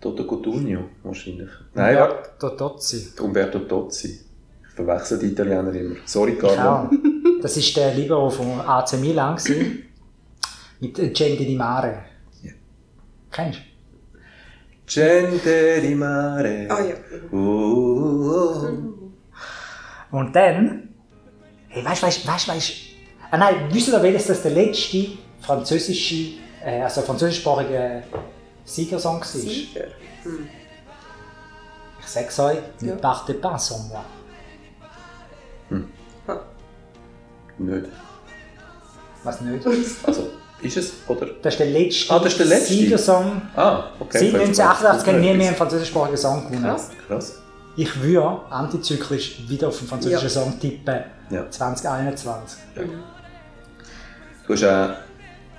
[0.00, 1.48] Toto Cotugno wahrscheinlich.
[1.74, 1.96] Nein.
[1.96, 3.12] Umberto Tozzi.
[3.20, 4.20] Umberto Tozzi.
[4.68, 5.96] Ich verwechsel die Italiener immer.
[6.04, 6.70] Sorry, Ich Carlo.
[6.70, 6.90] auch.
[7.42, 9.36] Das war der Libero von AC Milan.
[9.36, 9.84] gewesen.
[10.80, 12.04] Mit Gente di Mare.
[12.42, 12.52] Ja.
[13.30, 13.60] Kennst
[14.86, 16.66] Gente di mare.
[16.68, 16.94] Ah ja.
[17.32, 18.66] Oh, oh, oh.
[18.66, 19.12] du?
[20.10, 20.88] Und dann,
[21.68, 22.72] hey, weißt du, weißt du, weißt du, weißt,
[23.30, 25.08] ah nein, wisst ihr, welches das der letzte
[25.44, 28.02] französische, äh, also französischsprachige
[28.64, 29.24] Siegersong war?
[29.26, 29.84] Sieger.
[32.00, 32.96] Ich sag's euch, ne Ja.
[32.96, 34.00] partez pas sans moi.
[37.58, 37.86] Nicht.
[39.22, 39.66] Was nicht?
[40.06, 40.28] Also,
[40.62, 40.92] ist es?
[41.08, 41.26] Oder?
[41.42, 42.74] Das ist der letzte, Ah, das ist der letzte?
[42.74, 43.42] Siegersong.
[43.54, 44.18] Ah, okay.
[44.18, 46.62] Seit vielleicht 1988 haben nie mehr einen französischsprachigen Song gewonnen.
[46.64, 46.90] Krass.
[47.06, 47.38] Krass.
[47.76, 50.30] Ich würde antizyklisch wieder auf den französischen Ja.
[50.30, 51.04] Song tippen.
[51.30, 51.50] Ja.
[51.50, 52.58] 2021.
[54.46, 54.90] Du hast auch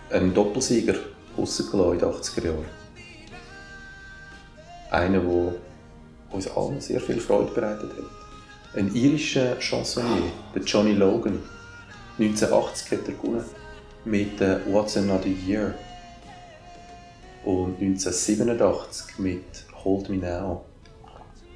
[0.10, 0.96] einen Doppelsieger
[1.38, 2.66] rausgelassen in den 80er Jahren.
[4.92, 5.54] Einer, der
[6.32, 8.78] uns allen sehr viel Freude bereitet hat.
[8.78, 11.42] Ein irischer Chansonnier, der Johnny Logan.
[12.20, 13.46] 1980 hat er gewonnen
[14.06, 15.74] mit What's Another Year.
[17.44, 19.44] Und 1987 mit
[19.84, 20.66] Hold Me Now.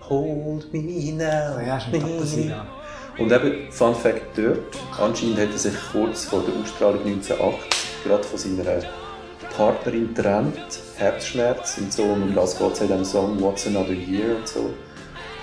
[0.02, 0.82] Hold Me
[1.14, 1.60] Now.
[1.66, 2.66] Ja, schon ein Doppelsieger.
[3.18, 8.24] Und eben, Fun Fact dort, anscheinend hat er sich kurz vor der Ausstrahlung 1980 gerade
[8.24, 8.82] von seiner
[9.56, 10.58] Partnerin getrennt,
[10.98, 14.70] Herzschmerz und so, und das geht es in diesem Song What's Another Year und so.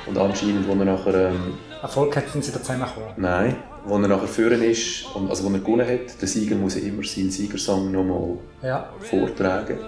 [0.07, 3.09] Und anscheinend, wo er nachher, ähm, Erfolg hat, sind sie da zusammengekommen.
[3.17, 6.75] nein, wo er nachher führen ist, und, also wo er gewonnen hat, der Sieger muss
[6.77, 8.89] ja immer seinen Siegersong nochmal Ja.
[9.01, 9.79] vortragen,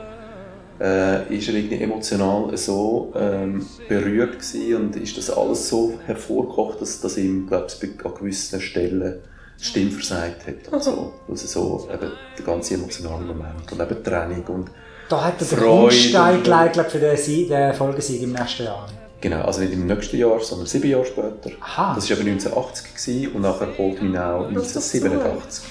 [0.81, 6.81] äh, ist er irgendwie emotional so ähm, berührt gewesen und ist das alles so hervorgekocht,
[6.81, 9.21] dass, dass ihm, glaube ich, an gewissen Stellen
[9.61, 11.13] Stimme versagt hat und so.
[11.29, 14.71] Also so eben der ganze emotionale Moment und eben die Trennung und
[15.09, 18.65] Da hat er den Freude Grundstein und- gelegt für den, Sie- den Folgesieg im nächsten
[18.65, 18.87] Jahr.
[19.21, 21.51] genau, also nicht im nächsten Jahr, sondern sieben Jahre später.
[21.61, 21.95] Aha.
[21.95, 24.05] Das war eben 1980 gewesen, und nachher doch zu.
[24.05, 25.65] 1987.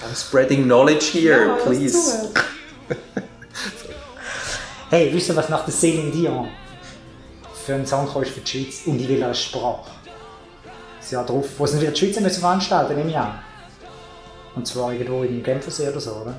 [0.00, 2.30] I'm spreading knowledge here, Ja, please.
[4.90, 6.48] Hey, wisst ihr, was nach der Céline Dion
[7.66, 9.90] für einen Song kam für die Schweiz und ich will als Sprache?
[11.08, 13.42] Das Jahr drauf, wo sie wieder die Schweizer müssen veranstalten im Jahr.
[14.54, 16.38] Und zwar irgendwo in Genfersee oder so, oder?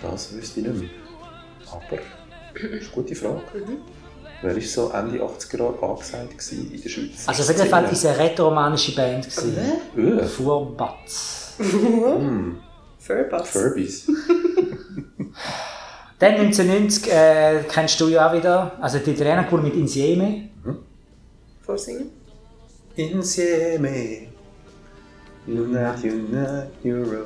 [0.00, 0.88] Das wüsste ich nicht mehr.
[1.70, 1.98] Aber,
[2.54, 3.42] das ist eine gute Frage.
[4.40, 7.24] Wer war so Ende 80er Jahre angesagt in der Schweiz?
[7.26, 9.28] Also auf jeden Fall ist es eine rätoromanische Band.
[9.28, 9.54] gewesen.
[9.94, 11.56] Öh, Furbatz.
[11.58, 12.52] mm,
[12.98, 13.50] Furbuds.
[13.50, 14.06] Furbies.
[16.18, 20.48] Dann 1990 äh, kennst du ja auch wieder, also die Italiener gewonnen mit Insieme.
[21.60, 22.19] Vorsingen.
[23.00, 24.28] Insieme.
[25.46, 27.24] Unite, unite, Euro.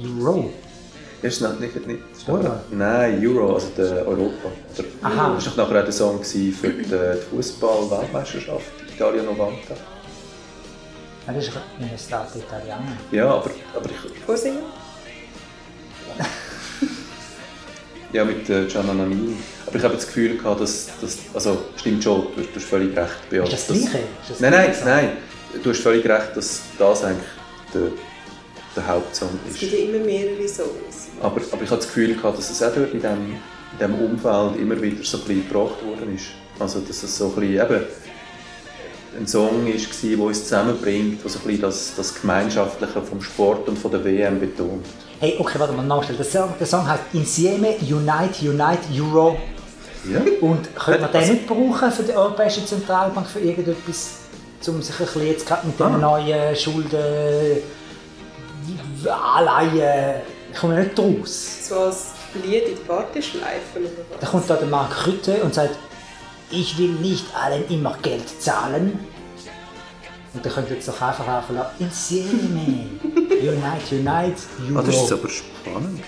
[0.00, 0.50] Euro.
[1.22, 2.62] Ist noch nicht, nicht Oder?
[2.70, 4.48] Nein, Euro, also der Europa.
[4.78, 5.34] Oder, Aha.
[5.34, 9.36] Das war nachher auch der Song für die, die Fußball-Weltmeisterschaft, Italia 90.
[11.26, 12.96] Ja, das ist eine State Italiana.
[13.12, 14.62] Ja, aber, aber ich, Vorsingen.
[18.12, 19.36] Ja, mit äh, Gianna Nannini.
[19.66, 22.64] Aber ich habe das Gefühl gehabt, dass, dass also stimmt schon, du, hast- du hast
[22.64, 23.30] völlig recht.
[23.30, 23.98] Beat, Ist das das Gleiche?
[23.98, 25.08] Ist das Nein, nein, nein.
[25.62, 27.24] Du hast völlig recht, dass das eigentlich
[27.72, 27.82] der,
[28.76, 29.60] der Hauptsong Es ist.
[29.60, 31.08] gibt ja immer mehrere Songs.
[31.20, 33.94] Aber, aber ich habe das Gefühl gehabt, dass es auch dort in diesem, in diesem
[33.94, 36.26] Umfeld immer wieder so ein bisschen gebracht worden ist.
[36.58, 37.84] Also, dass es so ein bisschen eben
[39.18, 43.68] ein Song war, der uns zusammenbringt, der so ein bisschen das, das Gemeinschaftliche vom Sport
[43.68, 44.84] und von der WM betont.
[45.20, 46.16] Hey, okay, warte mal, nachstellen.
[46.18, 49.36] Der Song, der Song heißt Insieme Unite Unite Euro.
[50.10, 50.20] Ja?
[50.40, 54.12] Und könnte man den Also- nicht brauchen für die Europäische Zentralbank für irgendetwas,
[54.66, 55.98] um sich ein bisschen jetzt gerade mit den Ah.
[55.98, 57.58] neuen Schulden,
[59.36, 61.68] Anleihen, ich komme nicht raus.
[61.68, 62.06] So als
[62.42, 64.30] Lied in die Partyschleifen oder Da was?
[64.30, 65.76] kommt da der Mark Rütte und sagt,
[66.50, 68.98] ich will nicht allen immer Geld zahlen.
[70.32, 72.86] Und der könnte jetzt doch einfach laufen lassen, Insieme,
[73.40, 74.78] Unite, Unite, Euro.
[74.78, 76.00] Ah, das ist aber spannend.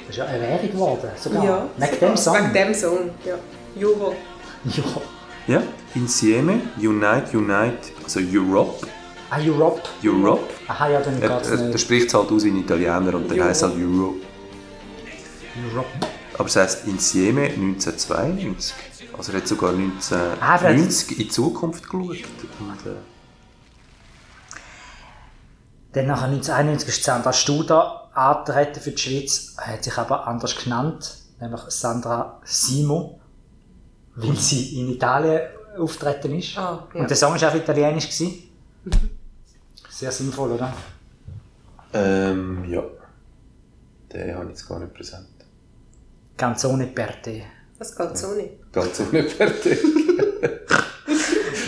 [0.00, 1.44] Das ist ja eine Währung geworden, sogar.
[1.44, 1.68] Ja.
[1.76, 2.34] Wegen dem Song.
[2.36, 3.86] Wegen dem Song, ja.
[3.86, 4.14] Euro.
[4.64, 4.84] Ja.
[5.46, 5.62] Ja,
[5.94, 8.86] Insieme, Unite, Unite, also Europe,
[9.30, 9.82] Ah, Europe.
[10.02, 10.44] Europe.
[10.68, 11.80] Aha, ja, dann geht's er, er nicht.
[11.80, 13.48] spricht es halt aus ein Italiener und dann Euro.
[13.48, 14.20] heisst es halt Europe.
[15.72, 15.88] Europe.
[16.38, 18.74] Aber es heisst Insieme 1992.
[19.16, 22.00] Also er hat sogar Ah, vielleicht- 1990 in die Zukunft geschaut.
[22.00, 22.96] Und, äh,
[25.94, 31.18] Dann nachher 1991 ist Sandra Studer angetreten für die Schweiz, hat sich aber anders genannt,
[31.40, 33.20] nämlich Sandra Simo,
[34.16, 35.42] weil sie in Italien
[35.78, 36.58] auftreten ist.
[36.58, 37.00] Ah, ja.
[37.00, 38.06] Und der Song war auch italienisch.
[38.06, 38.50] Gewesen.
[39.88, 40.72] Sehr sinnvoll, oder?
[41.92, 42.82] ähm, ja.
[44.12, 45.28] Den habe ich jetzt gar nicht präsent.
[46.36, 47.42] Canzone per te.
[47.78, 48.72] Das geht so nicht.
[48.72, 49.78] Ganz unfertig.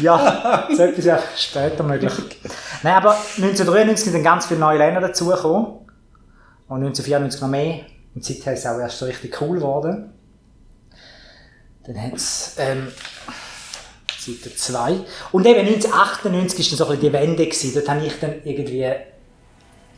[0.03, 2.13] Ja, so etwas ja später möglich.
[2.87, 5.67] Nein, aber 1993 sind dann ganz viele neue Länder dazugekommen.
[6.69, 7.81] Und 1994 noch mehr.
[8.15, 10.13] Und seither ist es auch erst so richtig cool geworden.
[11.85, 12.87] Dann hat es ähm,
[14.17, 15.01] Seite 2.
[15.33, 17.45] Und eben 1998 war dann so ein bisschen die Wende.
[17.45, 17.75] Gewesen.
[17.75, 18.89] Dort habe ich dann irgendwie,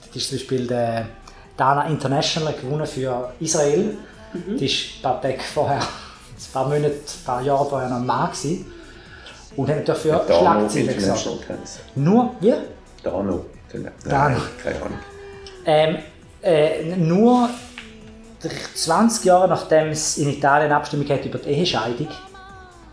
[0.07, 1.09] das ist zum Beispiel der
[1.59, 3.99] Dana International gewonnen für Israel.
[4.33, 8.07] Die ist ein paar Tage vorher, ein paar Monate, ein paar Jahre vorher noch ein
[8.07, 8.65] Mann gewesen.
[9.57, 11.29] Und haben dafür Schlagzeilen gesagt.
[11.95, 12.55] Nur, wie?
[13.03, 13.47] Dano.
[13.73, 14.41] Nein, Dano.
[14.63, 14.99] Keine Ahnung.
[15.65, 15.99] Ähm,
[16.43, 17.51] äh, nur
[18.75, 22.09] 20 Jahre nachdem es in Italien Abstimmung gab über die Ehescheidung,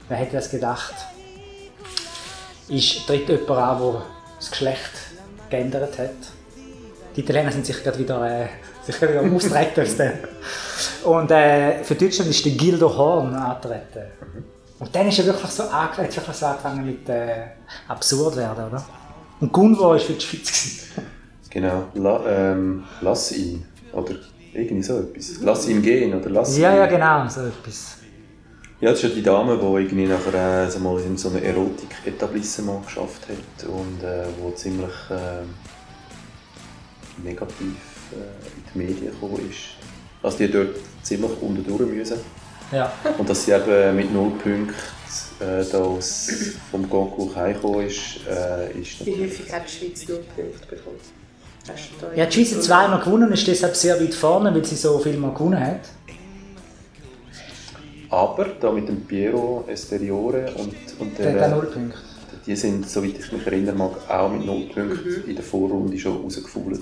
[0.09, 0.93] wer hätte das gedacht,
[2.67, 4.01] ist, tritt jemand an, der
[4.37, 4.91] das Geschlecht
[5.49, 6.09] geändert hat.
[7.15, 8.47] Die Italiener sind sich gerade wieder, äh,
[8.83, 9.85] sich gerade wieder am austreten.
[11.03, 14.11] Und äh, für Deutschland ist der Gildo Horn angetreten.
[14.79, 17.45] Und dann ist er wirklich so angefangen, hat wirklich so angefangen mit äh,
[17.87, 18.85] absurd werden, oder?
[19.39, 20.47] Und Gunvor war für die Schweiz.
[20.47, 20.81] gewesen.
[21.49, 21.83] Genau.
[21.95, 22.21] La,
[22.53, 23.65] ähm, lass ihn.
[23.93, 24.15] Oder
[24.53, 25.38] irgendwie so etwas.
[25.41, 26.13] Lass ihn gehen.
[26.13, 26.77] Oder lass Ja, ihn.
[26.77, 27.97] ja, genau, so etwas.
[28.81, 31.43] Ja, das ist ja die Dame, die irgendwie nachher äh, so mal in so einem
[31.43, 35.43] Erotik-Etablissement geschafft hat und äh, wo ziemlich äh,
[37.23, 37.75] negativ
[38.11, 39.59] äh, in die Medien gekommen ist.
[40.21, 42.17] Also die dort ziemlich unten durch müssen.
[42.71, 42.91] Ja.
[43.17, 44.73] Und dass sie eben mit null Punkten
[45.39, 46.29] äh, da aus,
[46.71, 50.97] vom Concours heimgekommen ist, äh, ist Wie häufig hat die Schweiz nur Punkte bekommen?
[52.15, 54.99] Ja, die Schweiz hat zweimal gewonnen und ist deshalb sehr weit vorne, weil sie so
[54.99, 55.79] viel mal gewonnen hat.
[58.09, 61.97] Aber da mit dem Piero Esteriore und, und Der hat auch der, null Punkte.
[62.45, 66.21] die sind, soweit ich mich erinnern mag, auch mit null Punkten in der Vorrunde schon
[66.21, 66.81] rausgefault.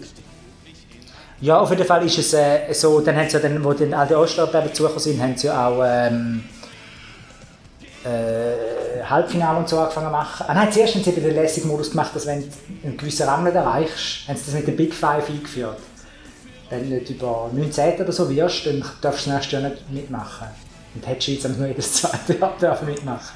[1.41, 3.93] Ja, auf jeden Fall ist es äh, so, dann haben sie ja dann, wo dann
[3.93, 6.43] all die Osteuropäer dazugekommen sind, haben sie ja auch ähm,
[8.03, 10.45] äh, Halbfinale und so angefangen machen.
[10.47, 12.47] Ah nein, zuerst haben sie den Lässig-Modus gemacht, dass wenn du
[12.83, 15.79] einen gewissen Rang nicht erreichst, haben sie das mit dem Big Five eingeführt.
[16.69, 19.91] Wenn du nicht über 19 oder so wirst, dann darfst du das nächste Jahr nicht
[19.91, 20.47] mitmachen.
[20.95, 23.35] Und die Schweiz aber nur jedes zweite Jahr dürfen mitmachen.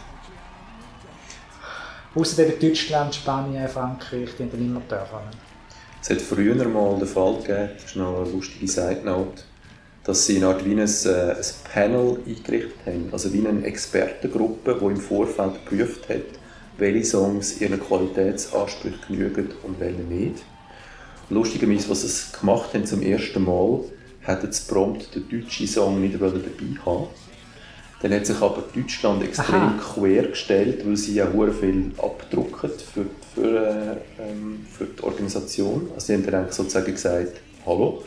[2.15, 5.19] Außer eben Deutschland, Spanien, Frankreich, die haben dann immer dürfen.
[6.01, 9.43] Es hat früher mal den Fall gegeben, das ist noch eine lustige Side Note,
[10.07, 13.09] dass sie eine Art wie ein, äh, ein Panel eingerichtet haben.
[13.11, 16.23] Also wie eine Expertengruppe, die im Vorfeld geprüft hat,
[16.77, 20.43] welche Songs ihren Qualitätsansprüchen genügen und welche nicht.
[21.29, 23.81] Lustigerweise, was sie gemacht haben zum ersten Mal,
[24.21, 26.31] hätten sie prompt den deutschen Song nicht dabei
[26.85, 27.07] haben
[28.01, 29.79] Dann hat sich aber Deutschland extrem Aha.
[29.93, 33.05] quer gestellt, weil sie ja hure viel abdrucken für,
[33.35, 35.89] für, äh, ähm, für die Organisation.
[35.93, 38.03] Also sie haben dann sozusagen gesagt, hallo,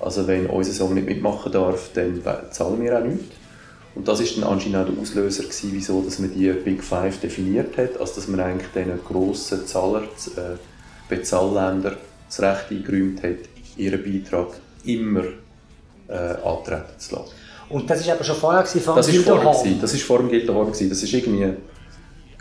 [0.00, 3.24] also wenn unser Song nicht mitmachen darf, dann zahlen wir auch nichts.
[3.94, 7.18] Und das ist dann anscheinend auch der Auslöser gewesen, wieso dass man die Big Five
[7.20, 10.56] definiert hat, also dass man eigentlich diesen grossen Zahler, äh,
[11.08, 11.96] Bezahlländer
[12.28, 13.38] das Recht eingeräumt hat,
[13.76, 14.48] ihren Beitrag
[14.84, 15.24] immer
[16.08, 16.12] äh,
[16.44, 17.30] antreten zu lassen.
[17.70, 19.62] Und das war aber schon vorher, gewesen, vor Das dem ist vor, Gildo Horn.
[19.62, 19.80] gewesen.
[19.80, 20.66] das ist vor dem Gildo Horn.
[20.66, 20.88] gewesen.
[20.90, 21.52] Das ist irgendwie,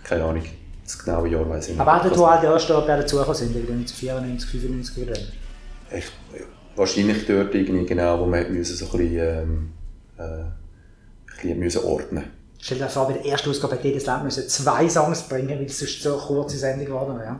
[0.03, 0.43] keine Ahnung,
[0.83, 1.81] das genaue Jahr weiß ich nicht.
[1.81, 5.21] Aber auch dort, wo all die Osteuropäer dazugekommen sind, irgendwie 94, 95 oder so.
[6.77, 9.73] Wahrscheinlich dort irgendwie genau, wo man müssen, so ein bisschen, ähm,
[10.17, 10.53] äh, ein
[11.41, 12.23] bisschen müssen ordnen
[12.59, 15.65] Stell dir vor, bei der ersten Ausgabe hat jedes Land müssen zwei Songs bringen, weil
[15.65, 17.39] es sonst so eine kurze Sendung geworden wäre.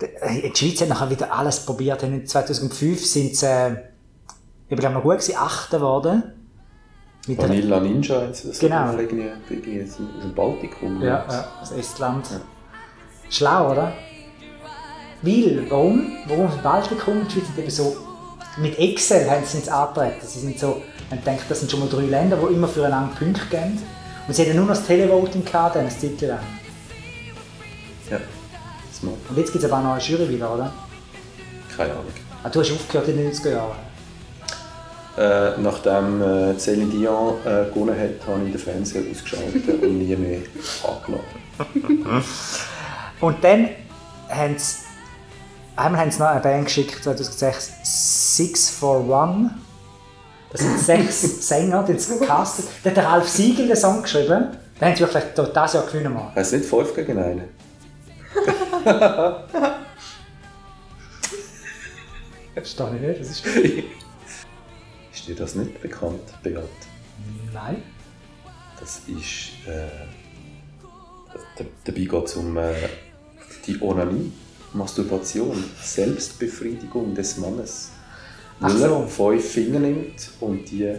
[0.00, 2.02] Die die Schweiz hat nachher wieder alles probiert.
[2.02, 3.76] In 2005 sind sie, äh,
[4.68, 6.22] ich glaube noch gut gewesen, Achter geworden.
[7.28, 8.92] Mit der, Vanilla Ninja, das Genau.
[8.92, 11.00] irgendwie, aus dem aus Baltikum.
[11.02, 12.26] ja, ja, das Estland.
[13.30, 13.92] Schlau, oder?
[15.22, 16.12] Weil, warum?
[16.26, 17.26] Warum im Baltikum?
[17.26, 17.96] Die Schweiz hat eben so,
[18.58, 20.26] mit Excel haben sie es angetreten.
[20.26, 23.42] Sie sind so, man denkt, das sind schon mal drei Länder, die immer füreinander Punkte
[23.50, 23.78] geben.
[24.26, 26.40] Und sie hatten nur noch das Televoting gehabt, dann eine Zeit lang.
[28.10, 28.18] ja.
[28.92, 29.16] Smart.
[29.28, 30.72] Und jetzt gibt es aber auch noch eine Jury wieder, oder?
[31.76, 32.04] Keine Ahnung.
[32.42, 33.76] Ah, du hast aufgehört in den 90er Jahren.
[35.18, 40.14] Äh, nachdem äh, Céline Dion äh, gewonnen hat, habe ich den Fernseher ausgeschaltet und nie
[40.16, 40.40] mehr
[40.84, 42.22] angeladen.
[43.20, 43.68] Und dann
[44.28, 44.85] haben sie,
[45.76, 47.72] einmal haben sie noch eine Band geschickt, 2006,
[48.36, 49.50] Six for One.
[50.50, 52.66] Das sind sechs Sänger, die sie gecastet.
[52.82, 54.48] Da hat der Ralf Siegel den Song geschrieben.
[54.78, 55.24] Dann haben sie wirklich
[55.54, 56.32] das Jahr gewinnen wir.
[56.34, 57.42] Heißt nicht 5 gegen 1?
[62.54, 63.54] Verstehe ich nicht, was ist das?
[65.14, 66.58] Ist dir das nicht bekannt, Beat?
[67.52, 67.82] Nein.
[68.80, 69.66] Das ist.
[69.66, 69.88] Äh,
[71.56, 72.72] da- dabei geht es um äh,
[73.66, 74.32] die Onanie,
[74.76, 77.90] Masturbation, Selbstbefriedigung des Mannes.
[78.60, 79.06] Ach so.
[79.06, 80.94] fünf Finger nimmt und die.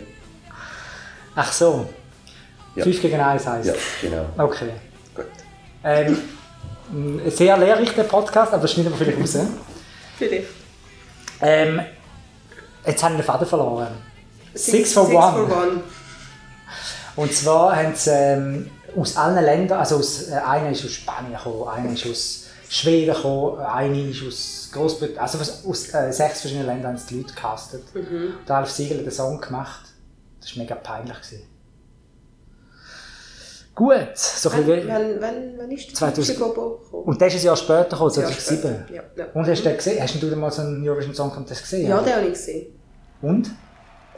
[1.36, 1.88] Ach so.
[2.76, 2.84] Ja.
[2.84, 3.68] 5 gegen 1 heisst.
[3.68, 4.26] Ja, genau.
[4.38, 4.70] Okay.
[5.16, 5.26] Gut.
[5.84, 6.18] Ähm,
[6.92, 9.46] ein sehr lehrreich der Podcast, aber das schneiden wir vielleicht raus.
[10.18, 10.48] Vielleicht.
[11.42, 11.82] Ähm,
[12.86, 13.96] jetzt haben wir den Faden verloren.
[14.54, 15.48] Six, Six for Six One.
[15.48, 15.84] for one.
[17.16, 21.34] Und zwar haben sie ähm, aus allen Ländern, also aus, äh, einer ist aus Spanien
[21.34, 25.38] gekommen, einer ist aus Schweden gekommen, einer ist aus Großbritannien, also
[25.70, 27.84] aus, äh, sechs verschiedenen Ländern haben die Leute gecastet.
[27.94, 28.34] Mhm.
[28.48, 29.86] Der Alf Siegel hat den Song gemacht.
[30.42, 31.16] Das war mega peinlich.
[31.18, 31.44] Gewesen.
[33.78, 34.88] Gut, so ein bisschen...
[34.88, 37.04] wann, wann, wann ist der 2000 DJ Bobo gekommen?
[37.04, 38.58] Und der ist ein Jahr später gekommen, Ein Jahr 2007.
[38.58, 39.26] später, Ja, ja.
[39.34, 40.02] Und hast du den gesehen?
[40.02, 41.88] Hast du mal so einen Eurovision Song Contest gesehen?
[41.88, 42.68] ja, den habe ich gesehen.
[43.22, 43.52] Und?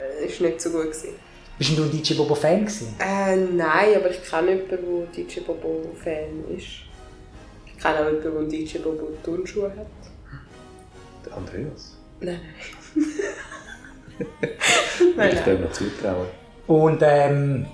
[0.00, 1.10] Äh, ist nicht so gut gewesen.
[1.58, 2.96] Bist du ein DJ Bobo Fan gewesen?
[2.98, 6.89] Äh, nein, aber ich kenne jemanden, der DJ Bobo Fan ist.
[7.80, 9.86] Ich kenne auch jemanden, der einen DJ Bobo Turnschuhe hat.
[11.24, 11.96] Der Andreas.
[12.20, 12.38] Nein,
[15.16, 15.30] nein.
[15.32, 16.26] ich darf noch zutrauen.
[16.66, 17.66] Und ähm,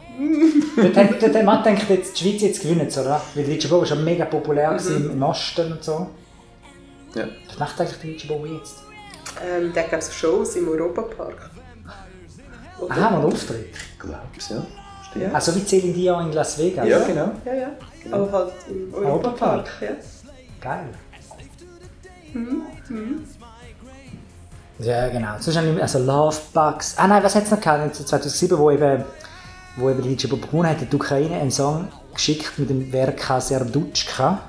[0.76, 3.20] dort, hat- dort hat man gedacht, jetzt, die Schweiz jetzt gewinnt oder?
[3.34, 6.08] Weil DJ Bobo war schon mega populär gewesen im Osten und so.
[7.16, 7.26] Ja.
[7.48, 8.84] Was macht eigentlich der DJ Bobo jetzt?
[9.44, 11.50] Ähm, der hat so Shows im Europapark.
[12.88, 13.74] Aha, mal Auftritt.
[13.74, 14.64] Ich glaub's, ja.
[15.20, 15.32] Ja.
[15.32, 16.86] Also wie Celine Dion in Las Vegas.
[16.86, 17.30] Ja, genau.
[17.44, 17.68] Ja, ja.
[18.10, 19.68] Aber halt im Europapark.
[19.80, 19.88] Ja.
[20.60, 20.88] Geil.
[24.78, 25.36] Ja, genau.
[25.40, 26.94] Sonst habe ich, also Love Bugs.
[26.98, 27.94] Ah nein, was hat es noch gehabt?
[27.94, 29.04] 2007, wo eben,
[29.76, 32.90] wo eben die DJ Bobo gewonnen hat, hat die Ukraine einen Song geschickt mit dem
[32.90, 34.40] Verka Serdutschka.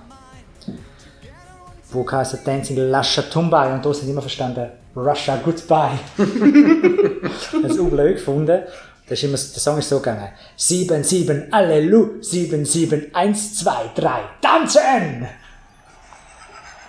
[1.92, 6.00] Wo heisst Dancing Lascia Tumbai und da sind immer verstanden Russia Goodbye.
[6.18, 8.64] das ist blöd gefunden.
[9.08, 10.30] Das ist immer, der Song ist so gegangen.
[10.58, 15.28] 7, 7, Allelu, 7, 7, 1, 2, 3, tanzen!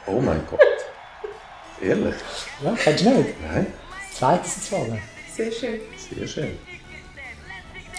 [0.06, 0.58] Oh mein Gott.
[1.80, 2.14] Ehrlich?
[2.64, 3.34] Ja, kennst du nicht?
[3.40, 3.66] Nein?
[4.12, 5.00] Zweites ist es geworden.
[5.36, 5.80] Sehr schön.
[5.96, 6.58] Sehr schön.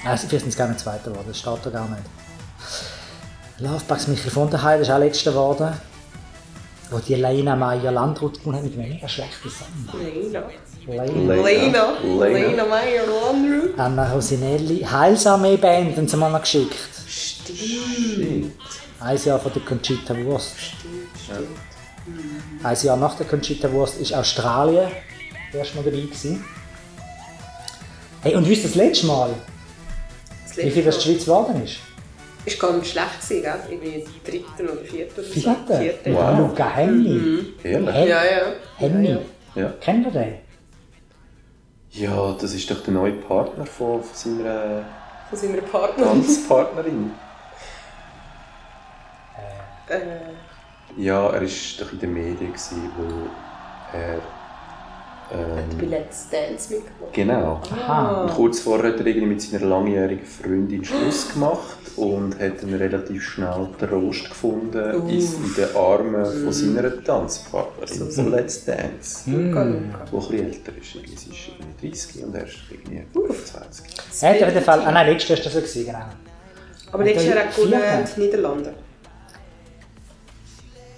[0.03, 2.03] Also, vielleicht sind es gar nicht Zweiter geworden, das steht da gar nicht.
[3.59, 5.73] Lovebugs Michael von der Heide ist auch Letzter geworden.
[6.89, 9.67] Wo die Leina Meyer Landrut gewonnen hat mit einem mega schlechten Song.
[10.01, 10.43] Leina.
[10.89, 11.35] Lena.
[11.35, 11.97] Lena.
[12.27, 13.69] Lena Meyer Landru.
[13.77, 16.75] Anna Rosinelli, Heilsame Band, haben sie mal noch geschickt.
[17.07, 18.53] Stimmt.
[18.99, 20.55] Ein Jahr von der Conchita Wurst.
[20.59, 22.63] Stimmt, stimmt.
[22.63, 24.89] Ein Jahr nach der Conchita Wurst ist Australien
[25.53, 26.43] erst mal dabei gewesen.
[28.21, 29.29] Hey, und wisst ihr das letzte Mal,
[30.47, 31.77] Das wie viel das die letzte Schweiz geworden ist?
[32.45, 33.55] Ist gar nicht schlecht gewesen, gell?
[33.69, 35.33] Irgendwie dritten oder vierten oder so.
[35.33, 35.77] Vierte?
[35.77, 36.13] Vierten.
[36.15, 36.37] Wow.
[36.39, 37.53] Luca Henny.
[37.63, 37.89] Ehrlich?
[37.95, 38.41] Hey, Ja, ja.
[38.77, 39.17] Henny.
[39.55, 39.73] Ja.
[39.79, 40.48] Kennt ihr den?
[41.91, 44.85] Ja, das ist doch der neue Partner von, von seiner
[45.29, 46.23] Von seiner Partnerin.
[46.23, 47.11] Tanzpartnerin.
[49.87, 49.99] Äh,
[50.97, 54.21] Ja, er war doch in den Medien, gewesen, wo er.
[55.37, 57.13] Hat bei Ähm, Let's Dance mitgemacht.
[57.13, 57.61] genau.
[57.71, 58.21] Aha.
[58.23, 62.73] Und kurz vorher hat er irgendwie mit seiner langjährigen Freundin Schluss gemacht und hat dann
[62.73, 65.09] relativ schnell Trost gefunden Uff.
[65.09, 69.29] in, in den Armen von seiner Tanzpartnerin von Let's Dance.
[69.29, 69.91] Luca, Mm.
[69.91, 70.05] Luca.
[70.05, 70.91] Die ein bisschen älter ist.
[70.93, 73.85] Sie ist irgendwie 30 und er ist irgendwie 25.
[74.21, 76.05] Er hat auf jeden Fall, ah nein, letztes Jahr war das so, gewesen, genau.
[76.91, 78.11] Aber letztes Jahr hat gewonnen Vierte.
[78.15, 78.73] die Niederlande.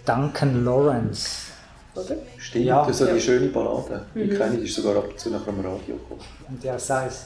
[0.05, 1.50] Duncan Lawrence.
[1.95, 2.15] Oder?
[2.37, 2.91] Stimmt, Ja.
[2.93, 3.13] so Ja.
[3.13, 4.05] die schöne Ballade.
[4.15, 6.21] Die kenne ich, die ist sogar ab und zu nachher am Radio gekommen.
[6.47, 7.25] Und ja, sei es.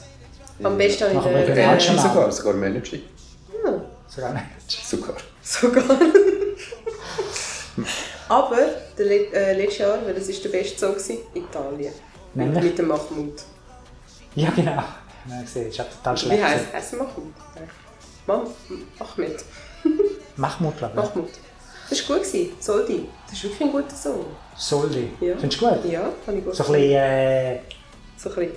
[0.62, 1.86] Am besten habe ich den den, Match.
[1.90, 2.96] Sogar, sogar Manager.
[2.96, 4.44] Hm, Sogar nicht.
[4.88, 5.16] Sogar.
[5.42, 5.84] sogar.
[8.28, 8.56] Aber
[8.98, 10.96] der, Le- äh, letztes Jahr, weil das ist der beste Song
[11.34, 11.92] Italien.
[12.34, 12.64] Nämlich?
[12.64, 13.42] Mit dem Mahmoud.
[14.34, 14.72] Ja, genau.
[15.28, 16.42] Ja, gesehen, ist ja total Wie schlecht.
[16.44, 17.32] heisst heißt er Mahmoud?
[18.26, 18.46] Mam
[18.98, 19.44] Ahmed.
[20.36, 21.04] Mahmoud, glaube ich.
[21.04, 21.30] Mahmoud.
[21.88, 22.26] Das war gut.
[22.26, 22.50] gewesen.
[22.60, 23.08] Soldi.
[23.26, 24.24] Das ist wirklich ein guter Song.
[24.56, 25.10] Soldi.
[25.20, 25.36] Ja.
[25.36, 25.84] Findest du gut?
[25.90, 27.58] Ja, habe ich gut So ein bisschen, äh,
[28.16, 28.52] So ein bisschen.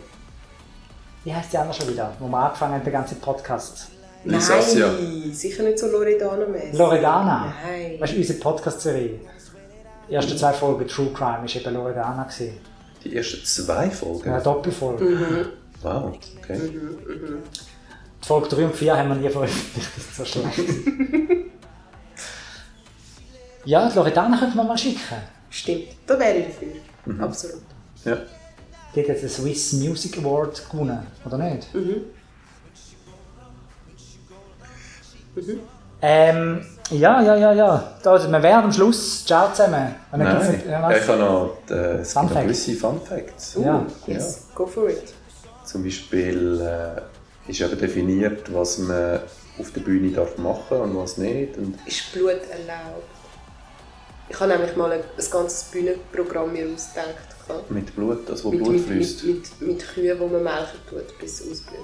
[1.24, 2.14] wie heisst die andere schon wieder?
[2.20, 3.88] Wo wir angefangen haben, den ganzen Podcast.
[4.24, 4.42] Nein,
[5.32, 6.78] sicher nicht so Loredana-mäßig.
[6.78, 7.54] Loredana.
[7.66, 8.00] Nein.
[8.02, 9.20] Weißt du, unsere Podcast-Serie?
[10.10, 12.24] Die ersten zwei Folgen True Crime war eben Loredana.
[12.24, 12.58] gewesen.
[13.04, 14.30] Die ersten zwei Folgen?
[14.30, 15.06] Eine Doppelfolge.
[15.06, 15.46] Mhm.
[15.82, 16.60] Wow, okay.
[18.22, 20.60] Die Folge 3 und 4 haben wir nie veröffentlicht, das ist so schlecht.
[23.70, 25.00] ja, die Loredana könnte man mal schicken.
[25.50, 27.24] Stimmt, da wäre ich dafür.
[27.24, 27.62] Absolut.
[28.04, 28.18] Ja.
[28.94, 31.74] Die hat jetzt den Swiss Music Award gewonnen, oder nicht?
[31.74, 32.02] Mhm.
[36.02, 37.94] Ähm, ja, ja, ja, ja.
[38.02, 39.26] Da, also, wir wären am Schluss.
[39.26, 39.96] Ciao zusammen.
[40.12, 43.56] Und dann Nein, ja, ich habe noch, äh, es Fun gibt noch gewisse Fun Facts.
[43.56, 43.86] Uh, Ja.
[44.08, 45.14] yes, go for it.
[45.66, 49.20] Zum Beispiel äh, ist eben definiert, was man
[49.60, 51.58] auf der Bühne darf machen und was nicht.
[51.58, 53.19] Und Ist Blut erlaubt?
[54.30, 57.16] Ich habe nämlich mal ein, ein ganzes Bühnenprogramm mir ausgedacht.
[57.48, 57.72] gehabt.
[57.72, 59.24] mit Blut, das wo Mit, Blut mit, fließt.
[59.26, 61.80] mit, mit, mit Kühen, die man melken tut, bis es ausblüht.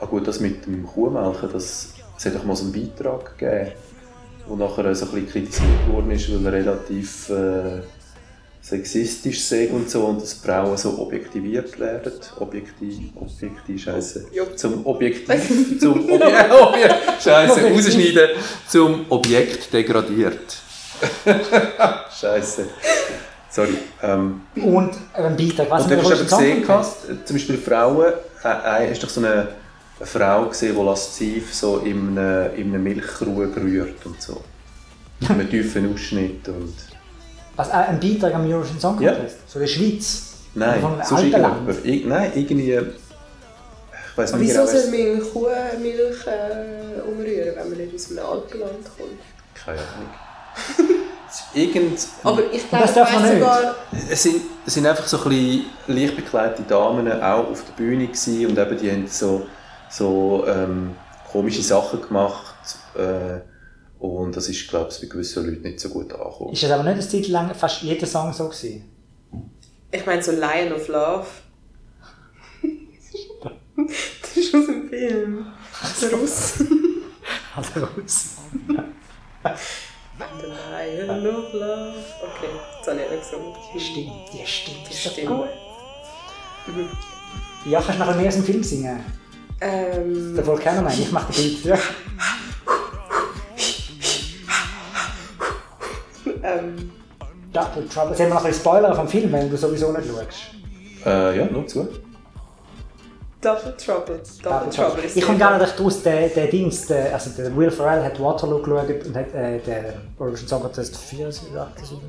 [0.00, 3.72] Ah gut, das mit dem Kuhmelken, das, es hat doch mal so einen Beitrag gegeben,
[4.48, 7.80] der nachher so ein bisschen kritisiert worden ist, weil er relativ äh,
[8.60, 12.12] sexistisch sei und so und dass Frauen so objektiviert werden.
[12.38, 14.26] Objektiv, objektiv, scheiße.
[14.56, 18.30] Zum Objektiv, zum Objekt, Objekt, scheiße, rausschneiden,
[18.68, 20.63] zum Objekt degradiert.
[22.20, 22.66] scheiße.
[23.50, 23.78] Sorry.
[24.02, 25.70] Ähm, Und ein Beitrag.
[25.70, 28.48] Was und hast du heute aber gesehen, hast, zum Beispiel Frauen, äh,
[28.84, 29.48] äh, hast doch so eine
[29.98, 34.42] eine Frau gesehen, die lasziv so in einem, in einem Milchkrug rührt und so.
[35.20, 36.74] Mit einem tiefen Ausschnitt und...
[37.56, 39.12] Was, äh, ein Beitrag am Eurovision Song Ja.
[39.12, 39.48] Contest?
[39.48, 40.32] So der Schweiz?
[40.54, 41.68] Nein, sonst alten Land?
[41.68, 41.84] irgendjemand.
[41.84, 42.72] Ir nein, irgendwie...
[42.72, 48.26] Ich weiß nicht wieso genau, soll man Kuhmilch äh, umrühren, wenn man nicht aus einem
[48.26, 49.20] Alpenland kommt?
[49.54, 50.10] Keine Ahnung.
[51.54, 51.98] Irgend...
[52.22, 53.34] Aber ich glaube, das ich darf man nicht?
[53.34, 53.74] sogar...
[54.08, 58.06] Es sind, es sind einfach so ein bisschen leicht bekleidete Damen auch auf der Bühne
[58.06, 59.46] gewesen und eben die haben so,
[59.90, 60.94] so ähm,
[61.30, 62.54] komische Sachen gemacht
[62.96, 63.40] äh,
[63.98, 66.52] und das ist, glaube ich, bei gewissen Leuten nicht so gut angekommen.
[66.52, 68.84] Ist es aber nicht eine Zeit lang fast jeder Song so gewesen?
[69.90, 71.26] Ich meine so Lion of Love.
[74.22, 75.46] das ist aus dem Film.
[76.00, 76.54] Der Russ.
[77.56, 78.36] Also raus.
[80.18, 81.94] Lion of Love.
[82.22, 82.48] Okay,
[82.78, 83.52] das habe ich nicht gesungen.
[83.74, 84.86] Die stimmt, die stimmt.
[84.88, 85.28] Doch stimmt.
[85.28, 85.48] gut.
[87.66, 89.04] Ja, kannst du noch mehr aus dem Film singen?
[89.60, 91.64] Ähm, Der Volcano meine ich, mach den Beat.
[91.64, 91.78] Ja.
[96.42, 96.90] ähm,
[97.52, 98.16] Double Trouble.
[98.16, 101.06] Sollen wir noch ein Spoiler vom Film, wenn du sowieso nicht schaust?
[101.06, 101.88] Äh, ja, nur zu.
[103.44, 104.20] Double Trouble.
[104.42, 108.02] Double, Trouble Ich komme gar nicht raus, der, der Dings, der, also der Will Ferrell
[108.02, 109.84] hat Waterloo geschaut und hat äh, den
[110.18, 112.00] Eurovision Song Contest 4, 8 oder so.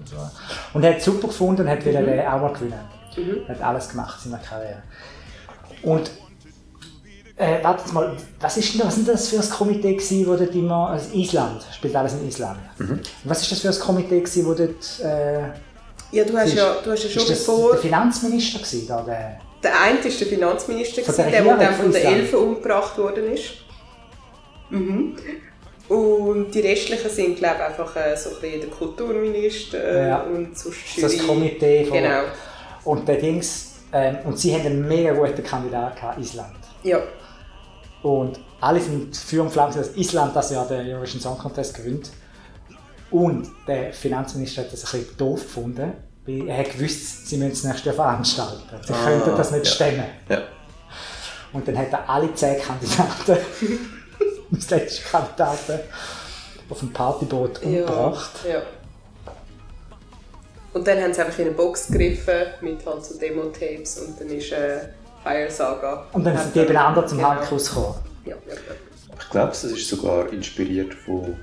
[0.73, 1.91] Und hat es super gefunden und hat mhm.
[1.91, 2.79] den auch mal gewinnen.
[3.17, 3.49] Mhm.
[3.49, 4.81] Hat alles gemacht in seiner Karriere.
[5.83, 6.09] Und
[7.35, 10.25] äh, warte jetzt mal, was ist denn das, was ist das für ein Komitee gewesen,
[10.27, 12.59] wo dort immer, also Island, spielt alles in Island.
[13.25, 15.49] Was ist das für ein Komitee gewesen, wo dort, äh,
[16.11, 17.71] Ja, du hast ist, ja, du hast ja schon ist das bevor...
[17.71, 21.91] der Finanzminister gewesen, da, der, Der eine war der Finanzminister, gewesen, der der, dann von
[21.91, 22.05] den.
[22.05, 23.45] Elfen umgebracht worden ist.
[24.69, 25.15] Mhm.
[25.89, 30.21] Und die restlichen sind, glaube ich, einfach äh, so ein bisschen der Kulturminister äh, Ja.
[30.21, 31.27] und so so das Jury.
[31.27, 32.21] Komitee von, Genau.
[32.85, 36.55] und der Dings, ähm, und sie haben einen mega guten Kandidaten gehabt, Island.
[36.83, 36.99] Ja.
[38.03, 42.11] Und alle sind für und flamme, dass Island das Jahr den Eurovision Song Contest gewinnt.
[43.11, 45.93] Und der Finanzminister hat das ein bisschen doof gefunden,
[46.27, 48.61] weil er hat gewusst, sie müssen das nächste Jahr veranstalten.
[48.85, 49.71] Sie Ah, könnten das nicht ja.
[49.71, 50.05] stemmen.
[50.29, 50.41] Ja.
[51.53, 53.37] Und dann hat er alle zehn Kandidaten,
[54.53, 55.79] als letzte Kandidaten,
[56.69, 58.31] auf dem Partyboot umgebracht.
[58.49, 58.61] ja.
[60.73, 64.27] Und dann haben sie einfach in eine Box gegriffen mit halt so Demo-Tapes und dann
[64.27, 64.79] ist äh,
[65.23, 66.05] Fire Saga.
[66.11, 67.29] Und dann sind die eben anderen zum genau.
[67.29, 67.95] Handkuss gekommen.
[68.25, 68.59] Ja, ja, ja.
[69.17, 71.37] Ich glaube, das ist sogar inspiriert von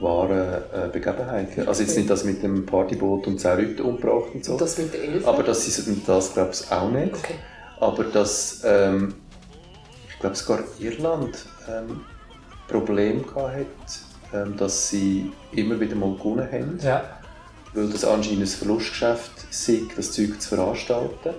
[0.00, 1.68] wahren äh, Begebenheiten.
[1.68, 4.56] Also jetzt nicht das mit dem Partyboot und 10 Leute umgebracht und so.
[4.56, 5.28] Das mit den Elfen?
[5.28, 7.14] Aber das ist das, glaube ich, auch nicht.
[7.14, 7.34] Okay.
[7.80, 9.14] Aber dass, ähm,
[10.08, 12.00] ich glaube sogar Irland ähm,
[12.68, 13.66] Problem gehabt hat,
[14.32, 17.02] ähm, dass sie immer wieder mal gewonnen haben, Ja.
[17.74, 21.34] weil das anscheinend ein Verlustgeschäft sei, das Zeug zu veranstalten.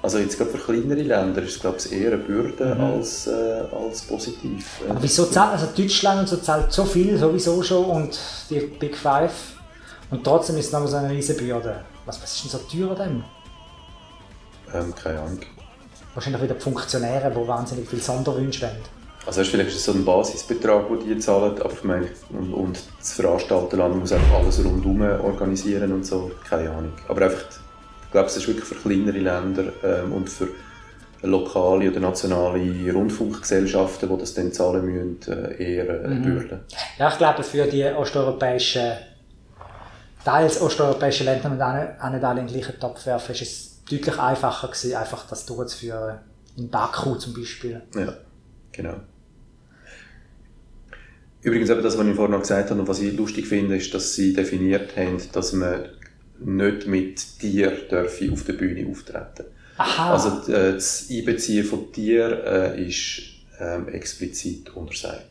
[0.00, 2.80] Also jetzt gerade für kleinere Länder ist es glaube ich eher eine Bürde Mhm.
[2.80, 4.80] als, äh, als positiv.
[4.88, 8.18] Aber wieso zahlt, also Deutschland und so zahlt so viel sowieso schon und
[8.48, 9.32] die Big Five
[10.10, 11.80] und trotzdem ist es noch so eine riesen Bürde.
[12.06, 13.24] Was, was ist denn so teuer an dem?
[14.74, 15.40] ähm, keine Ahnung.
[16.14, 18.76] Wahrscheinlich wieder die Funktionäre, die wahnsinnig viel Sonderwünsche wollen.
[19.26, 23.12] Also du vielleicht so einen Basisbetrag, den die zahlen, aber ich meine, und, und das
[23.12, 26.92] Veranstalterland muss einfach alles rundherum organisieren und so, keine Ahnung.
[27.08, 27.44] Aber einfach,
[28.08, 30.48] ich glaube, es ist wirklich für kleinere Länder ähm, und für
[31.22, 36.22] lokale oder nationale Rundfunkgesellschaften, die das dann zahlen müssen, äh, eher äh, eine Mhm.
[36.22, 36.60] Bürde.
[36.98, 38.92] Ja, ich glaube, für die osteuropäischen,
[40.24, 43.84] teils osteuropäischen Länder und nicht- auch nicht alle in den gleichen Topf werfen, ist es
[43.90, 46.18] deutlich einfacher gewesen, einfach das durchzuführen.
[46.56, 47.82] In Baku zum Beispiel.
[47.94, 48.14] Ja,
[48.72, 48.94] genau.
[51.42, 53.94] Übrigens, eben das, was ich vorhin noch gesagt habe und was ich lustig finde, ist,
[53.94, 55.84] dass sie definiert haben, dass man
[56.40, 62.40] nicht mit Tier dürfe auf der Bühne auftreten Aha, Also äh, das Einbeziehen von Tieren
[62.44, 63.22] äh, ist
[63.60, 65.24] ähm, explizit untersagt.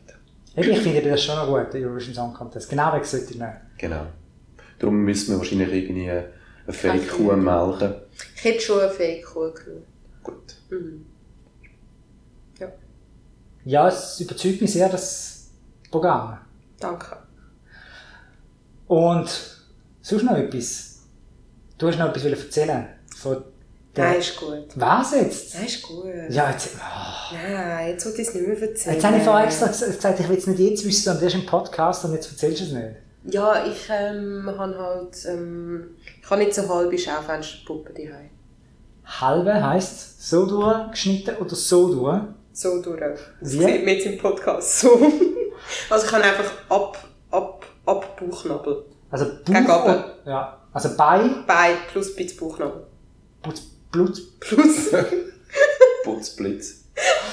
[0.56, 2.68] Ich finde das schon noch gut, der Eurovision Song Contest.
[2.68, 3.52] Genau wegen sollte ich nicht.
[3.78, 4.06] Genau.
[4.78, 6.28] Darum müssen wir wahrscheinlich irgendwie eine
[6.68, 7.94] Fake-Kuh melken.
[8.36, 9.84] Ich hätte schon eine Fake-Kuh genommen.
[10.22, 10.54] Gut.
[10.70, 11.04] Mhm.
[12.58, 12.68] Ja,
[13.64, 15.50] Ja, es überzeugt mich sehr, das
[15.90, 16.38] Programm.
[16.80, 17.16] danke.
[18.86, 19.28] Und
[20.00, 20.87] sonst noch etwas?
[21.78, 23.44] Du hast noch etwas erzählen von
[23.96, 24.04] der...
[24.04, 24.64] Nein, ist gut.
[24.74, 25.54] Was jetzt?
[25.54, 26.04] Nein, ist gut.
[26.28, 26.70] Ja, jetzt...
[26.76, 27.34] oh.
[27.34, 28.94] Nein, jetzt wollte ich es nicht mehr erzählen.
[28.96, 31.36] Jetzt habe ich vorher extra ges- gesagt, ich will es nicht jetzt wissen, sondern erst
[31.36, 32.96] im Podcast und jetzt erzählst du es nicht.
[33.24, 35.24] Ja, ich ähm, habe halt...
[35.26, 38.30] Ähm, ich habe nicht so halbe Schaufensterpuppen daheim.
[39.04, 42.22] Halbe heisst so durchgeschnitten oder so durch.
[42.52, 43.00] So durch.
[43.40, 43.58] Das Wie?
[43.58, 44.90] sieht man jetzt im Podcast so.
[45.90, 46.98] also ich habe einfach ab,
[47.30, 48.84] ab, ab Bauchnabel.
[49.10, 50.04] Also Gegen Bauch...
[50.26, 52.86] Ja, also Bei, Bein plus ein bisschen Bauchnabel.
[53.42, 53.60] Blut,
[53.92, 54.90] Blut Plus.
[56.04, 56.84] Putzblitz.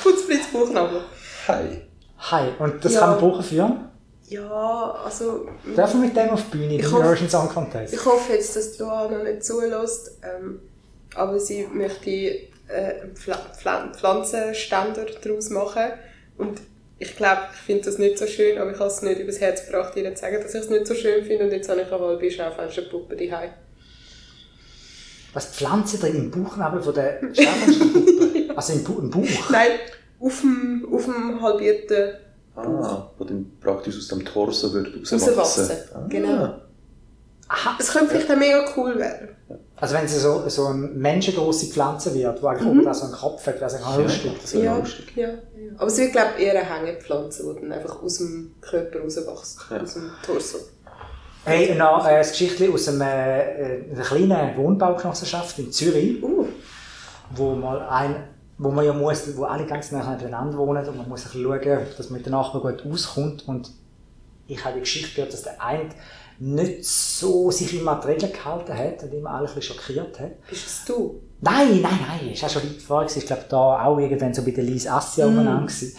[0.04, 1.02] Putzblitz Bauchnabel.
[1.48, 1.82] Hi.
[2.18, 2.50] Hi.
[2.60, 3.00] Und das Ja.
[3.02, 3.90] kann man brauchen für?
[4.28, 5.48] Ja, also...
[5.66, 7.94] Dürfen wir mit dem auf die Bühne, hoffe- Eurovision Song Contest?
[7.94, 10.62] Ich hoffe jetzt, dass Luana nicht zulässt, ähm,
[11.14, 13.38] aber sie möchte äh, Pfla
[13.96, 15.92] Pflanzenständer daraus machen.
[16.40, 16.60] Und
[16.98, 19.66] ich glaube, ich finde das nicht so schön, aber ich habe es nicht übers Herz
[19.66, 21.46] gebracht, ihr zu sagen, dass ich es nicht so schön finde.
[21.46, 23.52] Und jetzt habe ich eine halbe Schaufensterpuppe daheim.
[25.34, 28.26] Was die Pflanze drin im Bauchnabel von der Schaufensterpuppe?
[28.56, 29.50] Also im, Bu im Bauch?
[29.50, 29.72] Nein,
[30.22, 32.14] auf dem, auf dem halbierten
[32.56, 35.34] Ah, wo dann praktisch aus dem Torso wird rauswachsen.
[35.38, 35.78] rauswachsen.
[35.94, 36.06] Ah.
[36.08, 36.54] Genau.
[37.48, 37.76] Aha.
[37.80, 39.30] Es könnte vielleicht auch mega cool werden.
[39.78, 43.14] Also wenn sie so, so eine menschengroße Pflanze wird, die eigentlich oben da so einen
[43.14, 44.26] Kopf hat, wäre es eigentlich lustig.
[44.26, 45.12] Ja, das Ja, lustig.
[45.16, 45.36] ja, ja.
[45.78, 49.60] Aber es wird, glaube ich, eher eine Hängepflanze, die dann einfach aus dem Körper rauswächst,
[49.70, 49.82] Ja.
[49.82, 50.58] aus dem Torso.
[51.44, 56.48] Hey, noch äh, ein Geschichtchen aus einem, äh, einer kleinen Wohnbaugenossenschaft in Zürich, Uh,
[57.36, 58.16] wo mal ein,
[58.58, 61.44] wo man ja muss, wo alle ganz nah nebeneinander wohnen und man muss ein bisschen
[61.44, 63.70] schauen, dass man mit den Nachbarn gut auskommt und
[64.48, 65.90] ich habe die Geschichte gehört, dass der eine
[66.40, 70.20] nicht so sich immer an die Regeln gehalten hat und immer alle ein bisschen schockiert
[70.20, 70.42] hat.
[70.48, 71.22] bist es du?
[71.42, 73.02] Nein, nein, nein, ist auch schon weit vor.
[73.02, 73.20] gewesen.
[73.20, 75.30] Ich glaube, da auch irgendwann so bei der Lise Assia Mm.
[75.30, 75.96] umeinander gewesen.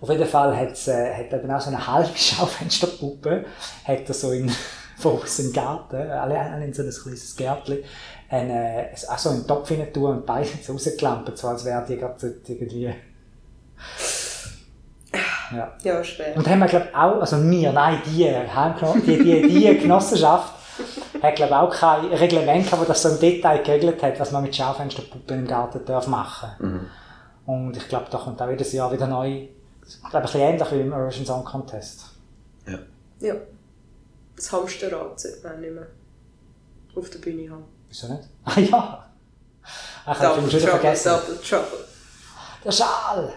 [0.00, 3.44] Auf jeden Fall äh, hat eben auch so eine halbe Schaufensterpuppe,
[3.84, 4.50] hat er so in,
[4.98, 7.78] von im Garten, alle, alle in so ein kleines Gärtchen,
[8.30, 12.40] eine, auch so einen Topf tun und beide so rausgeklampert, so als wäre die gerade
[12.46, 12.94] irgendwie...
[15.52, 15.72] Ja.
[15.82, 16.36] Ja, schwer.
[16.36, 18.32] Und haben wir, glaube auch, also wir, nein, die,
[19.06, 20.54] die, die, die Genossenschaft,
[21.22, 24.54] hat, glaube auch kein Reglement gehabt, das so im Detail geregelt hat, was man mit
[24.54, 26.86] Schaufensterpuppen im Garten darf machen Mhm.
[27.46, 29.48] Und ich glaube, da kommt auch jedes Jahr wieder neu,
[29.84, 32.04] ich glaube, ein bisschen ähnlich wie im Eurovision Song Contest.
[32.66, 32.78] Ja.
[33.18, 33.34] Ja.
[34.36, 35.86] Das Hamsterrad sollte man nicht mehr
[36.94, 37.64] auf der Bühne haben.
[37.88, 38.28] Wieso nicht?
[38.44, 39.06] Ah ja!
[40.02, 41.08] Ich habe Double den schon wieder vergessen.
[41.10, 41.84] Double Trouble.
[42.64, 43.32] Der Schal!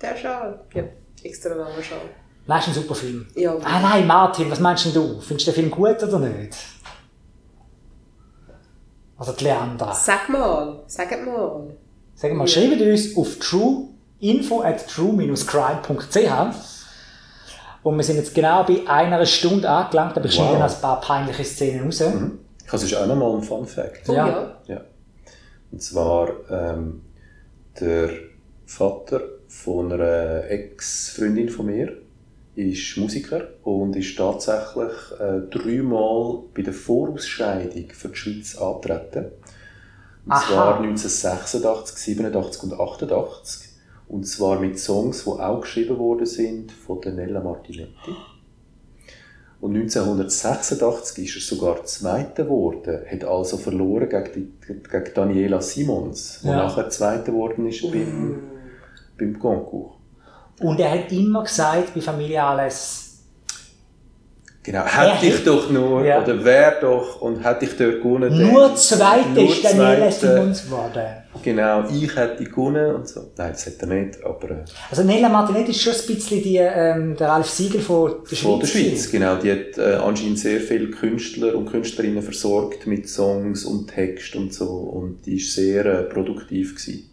[0.00, 0.60] Der Schal.
[0.74, 0.82] Ja,
[1.24, 1.50] extra
[1.82, 1.98] Schal.
[2.46, 3.26] Nein, ist ein super Film.
[3.34, 3.56] Ja.
[3.62, 5.20] Ah nein, Martin, was meinst denn du?
[5.20, 6.56] Findest du den Film gut oder nicht?
[9.18, 9.92] Oder die Leandra?
[9.92, 11.74] Sag mal, sag mal.
[12.20, 16.54] Wir mal, schreibt uns auf true, info at true-crime.ch
[17.82, 20.44] und wir sind jetzt genau bei einer Stunde angelangt, aber ich Wow.
[20.48, 22.00] schneide noch ein paar peinliche Szenen raus.
[22.00, 22.06] Ich
[22.72, 24.08] habe sonst auch noch mal einen Fun Fact.
[24.08, 24.26] Oh Ja.
[24.28, 24.56] ja.
[24.66, 24.80] Ja.
[25.72, 27.02] Und zwar ähm,
[27.80, 28.10] der
[28.66, 29.20] Vater
[29.50, 31.92] von einer Ex-Freundin von mir
[32.54, 39.32] ist Musiker und ist tatsächlich äh, dreimal bei der Vorausscheidung für die Schweiz angetreten.
[40.24, 40.46] Und Aha.
[40.46, 43.68] zwar 1986, 87 und 88.
[44.08, 48.14] Und zwar mit Songs, die auch geschrieben worden sind von Nella Martinetti.
[49.60, 54.32] Und 1986 ist er sogar Zweiter geworden, hat also verloren gegen,
[54.66, 56.56] die, gegen Daniela Simons, die Ja.
[56.56, 58.38] nachher Zweiter geworden ist beim,
[59.20, 59.92] beim Concours.
[60.60, 63.06] Und er hat immer gesagt, bei Familie alles,
[64.62, 66.22] Genau, hätte ich doch nur, Ja.
[66.22, 68.36] oder wer doch, und hätte ich dort gewonnen.
[68.52, 70.34] nur dann- Zweite nur ist Daniela Zweite.
[70.36, 71.06] Simons geworden.
[71.42, 73.20] Genau, ich hätte gewonnen und so.
[73.38, 76.58] Nein, das hätte er nicht, aber äh, Also Nella Martinetti ist schon ein bisschen die,
[76.58, 78.40] ähm, der Ralf Siegel von der Schweiz.
[78.42, 79.36] von der Schweiz, genau.
[79.36, 84.52] Die hat äh, anscheinend sehr viele Künstler und Künstlerinnen versorgt mit Songs und Text und
[84.52, 84.66] so.
[84.68, 86.74] Und die war sehr äh, produktiv.
[86.76, 87.09] Gewesen.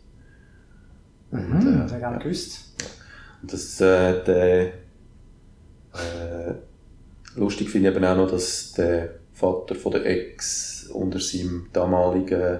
[1.32, 2.60] Mhm, das habe ich gar nicht gewusst.
[3.42, 4.62] Und das, äh, der,
[5.94, 6.54] äh,
[7.36, 12.60] lustig finde ich eben auch noch, dass der Vater von der Ex unter seinem damaligen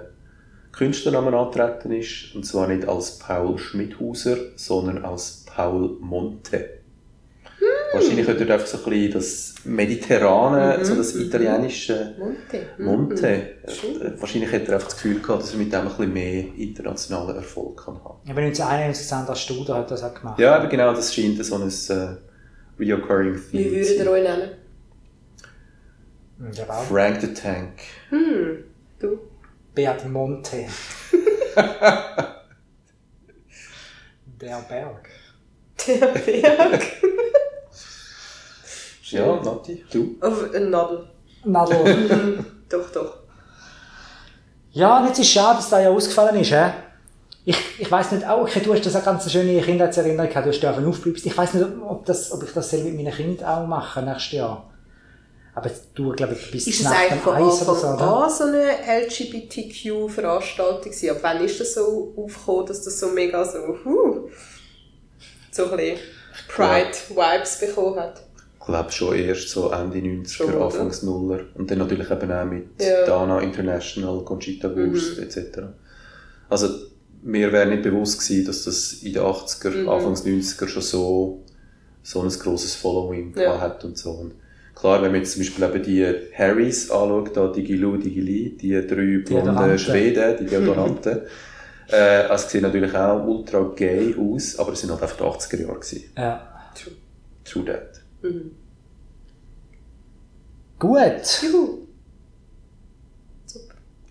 [0.72, 2.36] Künstlernamen antreten ist.
[2.36, 6.77] Und zwar nicht als Paul Schmidhauser, sondern als Paul Monte.
[8.00, 11.22] Wahrscheinlich hat er einfach so ein bisschen das Mediterrane, Mhm, so das mhm.
[11.24, 12.66] italienische Monte.
[12.78, 13.50] Monte.
[13.66, 13.70] Mhm.
[13.72, 14.02] Schön.
[14.02, 16.46] Äh, Wahrscheinlich hat er einfach das Gefühl gehabt, dass er mit dem ein bisschen mehr
[16.58, 20.40] internationalen Erfolg kann haben Aber 1991 Sandra Studer hat das auch gemacht.
[20.40, 22.08] Ja, aber genau, das scheint so ein äh,
[22.80, 24.50] reoccurring Wie Theme würdet zu ihr euch nennen?
[26.38, 26.84] Mhm, Ich auch.
[26.84, 27.74] Frank the Tank.
[28.10, 28.64] Hm,
[29.00, 29.20] du?
[29.76, 30.66] Beat Monte.
[34.40, 35.10] Der Berg.
[35.88, 36.84] Der Berg.
[39.12, 40.16] Ja, Nati, du?
[40.22, 41.08] Auf ein Nadel.
[41.46, 41.78] Nadel.
[42.08, 43.18] Mhm, doch, doch.
[44.72, 46.50] ja, und jetzt ist es schade, dass das ja ausgefallen ist.
[46.50, 46.66] He?
[47.46, 50.52] Ich, ich weiss nicht, auch, okay, du hast das eine ganz schöne Kindheitserinnerung gehabt, du
[50.52, 51.26] hast dürfen aufbleibst.
[51.26, 54.34] Ich weiss nicht, ob, das, ob ich das selber mit meinen Kindern auch mache nächstes
[54.34, 54.70] Jahr.
[55.56, 58.06] Aber du, glaube ich, bist Ist es nach eigentlich dem von Eis oder Anfang so,
[58.06, 61.10] an so eine LGBTQ-Veranstaltung gewesen?
[61.10, 64.30] Ab wann ist das so aufgekommen, dass das so mega so, huh,
[65.50, 66.00] so ein bisschen
[66.50, 68.27] Pride-Vibes bekommen hat?
[68.68, 70.62] Ich glaube schon erst so Ende 90er, Schon?
[70.62, 71.40] Anfangs Nuller.
[71.56, 73.06] Und dann natürlich eben auch mit Ja.
[73.06, 75.24] Dana International, Conchita Wurst Mhm.
[75.24, 75.60] etc.
[76.50, 76.68] Also
[77.24, 79.88] mir wäre nicht bewusst gewesen, dass das in den 80er, Mhm.
[79.88, 81.44] Anfangs 90er schon so,
[82.04, 83.54] so ein grosses Following Ja.
[83.56, 84.12] gehabt hat und so.
[84.12, 84.34] Und
[84.76, 86.06] klar, wenn man jetzt zum Beispiel eben die
[86.38, 89.80] Harrys anschaut, da Digilu, Digili, die drei blonden.
[89.80, 91.22] Schweden, die Deodoranten,
[91.90, 95.24] äh, also sie sehen natürlich auch ultra gay aus, aber es sind halt einfach die
[95.24, 96.04] 80er Jahre gewesen.
[96.18, 96.50] Ja.
[96.76, 96.94] True.
[97.46, 97.97] True that.
[98.22, 98.56] Mhm.
[100.80, 101.42] Gut.
[101.42, 101.88] Juhu.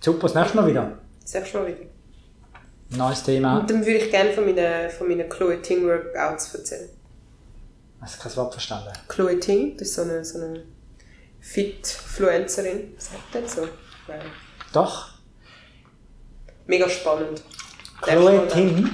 [0.01, 0.99] Super, das nächste Mal wieder.
[1.25, 1.87] Sag schon mal wieder.
[2.91, 3.59] Neues Thema.
[3.59, 6.89] Und dann würde ich gerne von meinen, von meinen Chloe Ting Workouts erzählen.
[8.05, 8.93] Ich habe kein Wort verstanden.
[9.09, 10.63] Chloe Ting, das ist so eine, so eine
[11.41, 12.95] Fit-Fluencerin.
[12.99, 13.69] Sagt man so?
[14.07, 14.21] Nein.
[14.73, 15.15] Doch.
[16.67, 17.43] Mega spannend.
[18.03, 18.89] Chloe du Ting.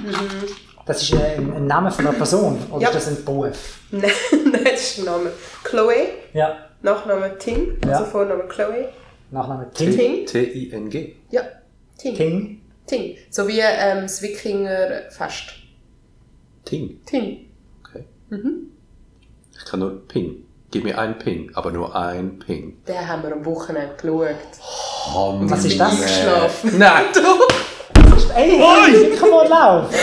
[0.85, 2.59] Das ist ein, ein Name von einer Person.
[2.71, 2.89] Oder Ja.
[2.89, 3.79] ist das ein Beruf?
[3.91, 4.11] Nein,
[4.51, 5.31] nein, das ist der Name.
[5.63, 6.57] Chloe, Ja.
[6.81, 7.91] Nachname Ting, Ja.
[7.91, 8.89] also Vorname Chloe.
[9.31, 9.95] Nachname Ting.
[9.95, 10.25] Ting.
[10.25, 11.15] T-I-N-G.
[11.31, 11.41] Ja,
[11.97, 12.15] Ting.
[12.15, 12.61] Ting.
[12.85, 13.17] Ting.
[13.29, 15.53] So wie ähm, das Wikingerfest.
[16.65, 16.99] Ting.
[17.05, 17.49] Ting.
[17.87, 18.05] Okay.
[18.29, 18.69] Mhm.
[19.57, 20.43] Ich kann nur Ping.
[20.71, 22.83] Gib mir einen Ping, aber nur ein Ping.
[22.85, 24.35] Den haben wir am Wochenende geschaut.
[25.49, 25.91] Was ist das?
[25.93, 26.77] Eingeschlafen.
[26.79, 27.05] Nein!
[28.35, 29.93] Ey, hey, komm mal lauf!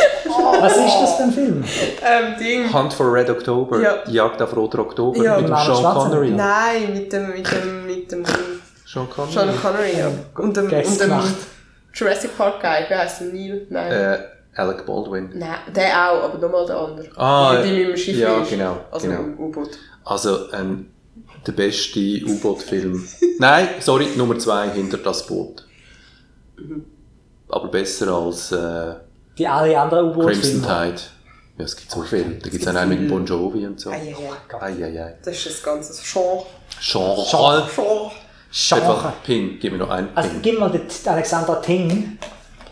[0.60, 1.64] Was ist das für ein Film?
[2.04, 2.72] Ähm, Ding.
[2.72, 3.80] Hunt for Red October.
[3.80, 4.04] Ja.
[4.06, 5.36] Die Jagd auf Roter Oktober Ja.
[5.38, 6.30] mit dem Sean Connery.
[6.30, 8.24] Nein, mit dem, mit dem, mit dem
[8.86, 9.32] Sean Connery.
[9.32, 10.10] Sean Connery, ja.
[10.36, 11.12] Und dem, und dem.
[11.92, 13.28] Jurassic Park Guy, wie heißt der?
[13.32, 13.66] Neil?
[13.68, 13.92] Nein.
[13.92, 14.18] Äh,
[14.56, 15.30] Alec Baldwin.
[15.34, 17.08] Nein, der auch, aber nochmal der andere.
[17.16, 18.50] Ah, Mit dem Schiff ja, ist.
[18.50, 19.20] genau, Also genau.
[19.20, 19.70] im U-Boot.
[20.04, 20.90] Also ein,
[21.46, 23.08] der beste U-Boot-Film.
[23.38, 25.66] Nein, sorry, Nummer zwei hinter das Boot.
[27.52, 28.94] Aber besser als äh,
[29.38, 30.66] Die alle anderen Crimson U-Boot-Filme.
[30.92, 31.02] Tide.
[31.58, 32.38] Ja, es gibt so viel.
[32.42, 33.90] Da gibt es einen mit Bon Jovi und so.
[33.90, 34.14] Eieiei.
[34.60, 35.18] Eieiei.
[35.22, 36.44] Das ist das ganze Genre.
[36.80, 37.26] Genre.
[37.28, 37.68] Genre.
[37.74, 38.10] Genre.
[38.52, 39.12] Genre.
[39.24, 40.42] Ping, gib mir noch einen Also Ping.
[40.42, 42.18] gib mal den Alexander Ting.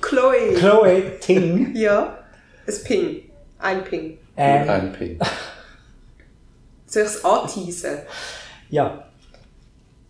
[0.01, 0.55] Chloe.
[0.59, 1.72] Chloe Ting.
[1.76, 2.18] Ja.
[2.66, 3.22] Ein Ping.
[3.59, 4.18] Ein Ping.
[4.37, 5.18] Ähm, Ein Ping.
[6.87, 7.99] Soll ich es anteasen?
[8.70, 9.05] ja.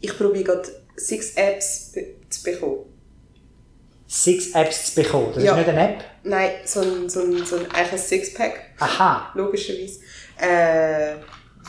[0.00, 1.92] Ich probiere gerade six Apps
[2.30, 2.84] zu bekommen.
[4.10, 5.32] Six Apps zu bekommen.
[5.34, 5.52] Das Ja.
[5.52, 6.04] ist nicht eine App.
[6.24, 8.60] Nein, so ein, so ein, so ein, eigentlich ein Sixpack.
[8.80, 9.30] Aha.
[9.34, 10.00] logischerweise.
[10.40, 11.14] Äh,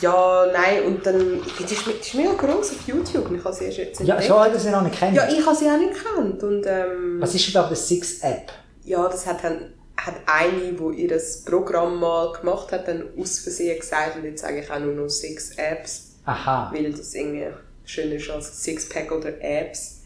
[0.00, 1.18] ja, nein, und dann,
[1.58, 4.28] die ist, die ist mega groß auf YouTube ich habe sie erst jetzt Ja, entdeckt.
[4.32, 5.14] so habe ich das noch nicht kennen.
[5.14, 8.50] Ja, ich habe sie auch nicht gekannt und ähm, Was ist überhaupt eine Six App?
[8.84, 13.40] ja, das hat dann hat eine, die ihr das Programm mal gemacht hat, dann aus
[13.40, 16.70] Versehen gesagt und jetzt sage ich auch nur noch Six Apps, Aha.
[16.72, 17.48] weil das irgendwie
[17.84, 19.99] schöner ist als Sixpack oder Apps.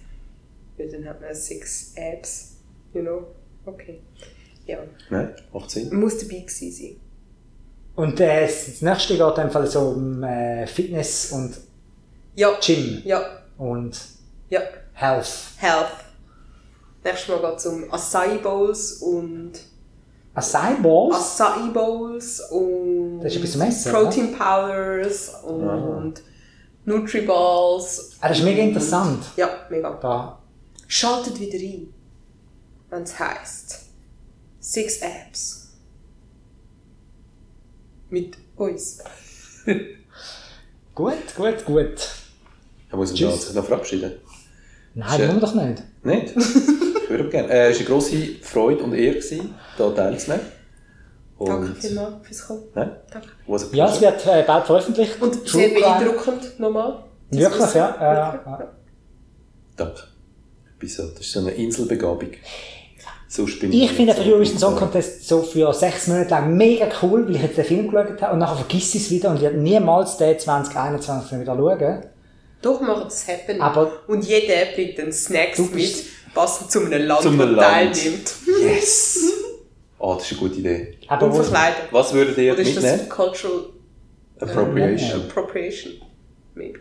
[0.76, 2.56] Weil dann hat man Six Apps,
[2.92, 3.26] you know.
[3.66, 4.00] Okay.
[4.66, 4.78] Ja,
[5.10, 5.94] Nein, macht Sinn.
[5.94, 6.96] muss dabei gewesen sein.
[7.96, 11.54] Und äh, das nächste geht in dem Fall so um äh, Fitness und
[12.34, 13.20] Ja, Gym ja,
[13.58, 13.98] und
[14.48, 14.60] ja.
[14.94, 15.28] Health.
[15.58, 15.86] Health.
[17.04, 19.52] Nächstes Mal geht es um Acai Bowls und
[20.34, 21.40] Acai Balls?
[21.40, 26.14] Acai Bowls und Das ist etwas zum Essen, Protein Powders und
[26.86, 28.12] Nutriballs.
[28.20, 29.24] Ah, das ist mega interessant.
[29.36, 29.90] Ja, mega.
[30.00, 30.38] Da.
[30.86, 31.92] Schaltet wieder ein,
[32.90, 33.84] wenn es heisst
[34.60, 35.68] Six Apps.
[38.08, 39.02] Mit uns.
[40.94, 42.08] Gut, gut, gut.
[42.88, 43.20] Da muss sich
[43.54, 44.12] noch verabschieden.
[44.94, 45.82] Nein, wollen wir doch nicht.
[46.04, 46.36] Nicht?
[46.36, 47.48] ich würde gerne.
[47.48, 50.46] Äh, es war eine grosse Freude und Ehre, gewesen, hier teilzunehmen.
[51.36, 52.62] Danke Und, vielmals fürs Kommen.
[52.74, 53.28] Danke.
[53.72, 55.20] Ja, es wird äh, bald veröffentlicht.
[55.20, 57.04] Und True sehr beeindruckend nochmal.
[57.30, 57.88] das Wirklich, ja.
[57.88, 58.72] Wirklich, ja.
[59.76, 60.13] Danke.
[60.88, 61.08] So.
[61.08, 62.30] Das ist so eine Inselbegabung.
[63.28, 64.76] Sonst bin ich Ich finde den Eurovision Song.
[64.76, 68.32] Contest so für sechs Monate lang mega cool, weil ich jetzt den Film geschaut habe
[68.34, 72.04] und nachher vergiss ich es wieder und werde niemals den 2021 wieder schauen.
[72.62, 73.60] Doch, machen das Happen.
[73.60, 76.04] Aber- und jeder bringt dann Snacks mit,
[76.34, 77.60] passend zu einem Land, Zu einem das Land.
[77.94, 78.34] teilnimmt.
[78.60, 79.18] Yes!
[80.00, 80.98] Ah, das ist eine gute Idee.
[81.08, 81.76] Aber Und verkleiden.
[81.90, 83.08] Was würdet ihr Oder ist das?
[83.08, 83.64] Cultural
[84.38, 85.22] Appropriation.
[85.22, 85.92] Appropriation?
[86.54, 86.80] Maybe.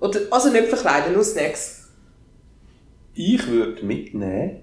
[0.00, 1.83] Oder, also nicht verkleiden, nur Snacks.
[3.14, 4.62] Ich würde mitnehmen.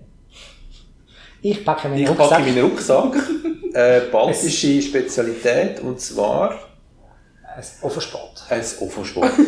[1.41, 2.30] ich packe meinen Ich Rucksack.
[2.30, 3.16] packe meinen Rucksack.
[3.74, 6.52] äh, baltische Spezialität und zwar
[7.56, 8.43] Ein Offersport.
[8.49, 9.32] ein Ofensport.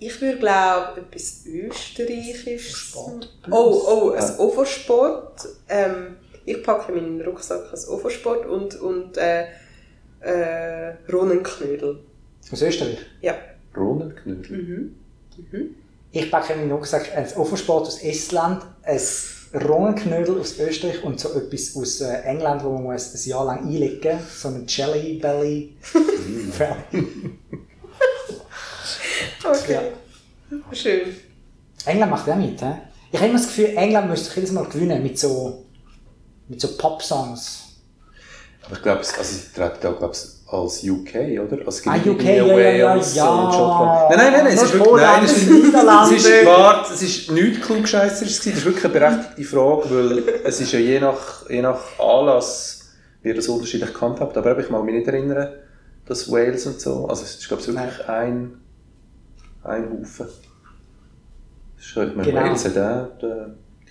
[0.00, 2.70] Ich würde glaube etwas Österreichisches.
[2.70, 3.36] Sport.
[3.50, 4.38] Oh, oh, ein Ja.
[4.38, 5.40] Offersport.
[5.68, 6.14] Ähm,
[6.44, 9.46] ich packe in meinen Rucksack ein Offersport und, und äh,
[10.20, 11.98] äh, Rohnenknödel.
[12.52, 12.98] Aus Österreich.
[13.22, 13.34] Ja.
[13.76, 14.92] Rohnenknödel.
[16.10, 19.00] Ich packe in meinen Rucksack ein Offersport aus Estland, ein
[19.54, 23.66] Rohnenknödel aus Österreich und so etwas aus äh, England, wo man muss ein Jahr lang
[23.66, 24.42] einlegen muss.
[24.42, 25.76] So ein Jelly Belly.
[29.44, 29.92] Okay.
[30.72, 31.16] Schön.
[31.86, 32.74] England macht ja mit, hä?
[33.10, 35.64] Ich habe immer das Gefühl, England müsste sich jedes Mal gewinnen mit so,
[36.48, 37.67] mit so Pop-Songs.
[38.64, 40.14] Aber ich glaube, also sie treten auch, glaube
[40.50, 41.66] als UK, oder?
[41.68, 43.28] Es gibt Ah, UK, ja, ja, ja, Wales ja.
[43.28, 44.10] und Schottland.
[44.10, 47.30] Nein, nein, nein, nein, es ist wirklich, nein, es ist, es ist, warte, es ist
[47.30, 48.50] nichts Klugscheisseres gewesen.
[48.50, 52.88] Das ist wirklich eine berechtigte Frage, weil es ist ja je nach, je nach Anlass
[53.22, 54.36] wird das unterschiedlich gehandhabt.
[54.38, 55.48] Aber ich mag mich nicht erinnern,
[56.06, 58.58] dass Wales und so, also es ist, glaube ich, wirklich ein,
[59.64, 60.28] ein Haufen.
[61.78, 62.40] Ich meine, Genau.
[62.40, 63.22] Wales hat auch,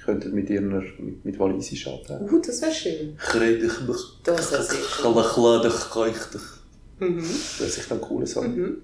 [0.08, 2.34] könnten mit ihrer, mit, mit Walisisch antreten.
[2.34, 3.18] Uh, das wäre schön.
[3.18, 3.72] Kreidig,
[4.24, 4.82] Das wäre sicher.
[5.02, 5.04] Kleidig,
[7.00, 7.20] Mhm.
[7.20, 8.56] Das wäre sicher ein cooler Song.
[8.56, 8.78] Mhm.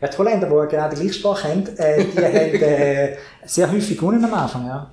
[0.00, 3.16] Ja, die Holländer, die genau die gleiche Sprache haben, äh, die haben äh,
[3.46, 4.90] sehr häufig gewonnen am Anfang, ja.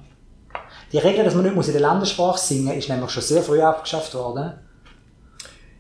[0.94, 3.42] Die Regel, dass man nicht muss in der Landessprache singen muss, ist nämlich schon sehr
[3.42, 4.54] früh abgeschafft worden.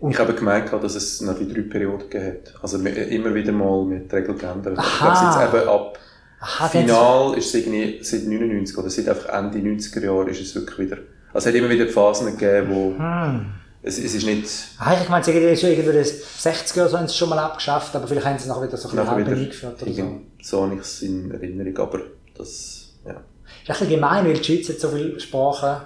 [0.10, 2.64] Ich habe gemerkt, dass es noch die drei Perioden gegeben hat.
[2.64, 4.74] Also immer wieder mal mit Regeln geändert.
[4.74, 5.14] Ich Aha.
[5.14, 6.00] glaube, es jetzt eben ab
[6.44, 10.56] Aha, Final ist es irgendwie seit 99 oder seit einfach Ende 90er Jahre ist es
[10.56, 10.98] wirklich wieder.
[11.34, 13.46] Also es hat immer wieder Phasen gegeben, wo Hm.
[13.84, 16.14] es, es ist nicht Ah, ich meine, irgendwie schon irgendwie das
[16.44, 18.78] 60er so haben sie es schon mal abgeschafft, aber vielleicht haben sie es nachher wieder
[18.78, 20.22] so ein bisschen eingeführt oder so.
[20.42, 22.00] so habe ich es in Erinnerung, aber
[22.36, 23.12] das ja.
[23.12, 25.84] Ist ein bisschen gemein, weil die Schweiz hat so viele Sprachen.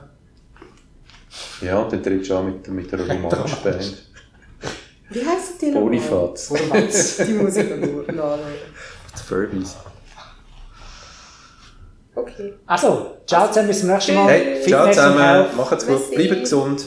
[1.62, 4.03] Ja, und dann trittst du an mit, mit einer romanischen Band.
[5.10, 5.84] Wie heisst die nochmal?
[5.84, 6.47] Bonifaz.
[6.47, 7.18] Vormals.
[7.18, 7.43] Die ich noch
[8.08, 8.39] nachschauen.
[9.18, 9.76] Die Furbies.
[12.16, 12.53] Okay.
[12.66, 14.30] Also, ciao zusammen, bis zum nächsten Mal.
[14.30, 16.86] Hey, ciao zusammen, macht's gut, bleibt gesund.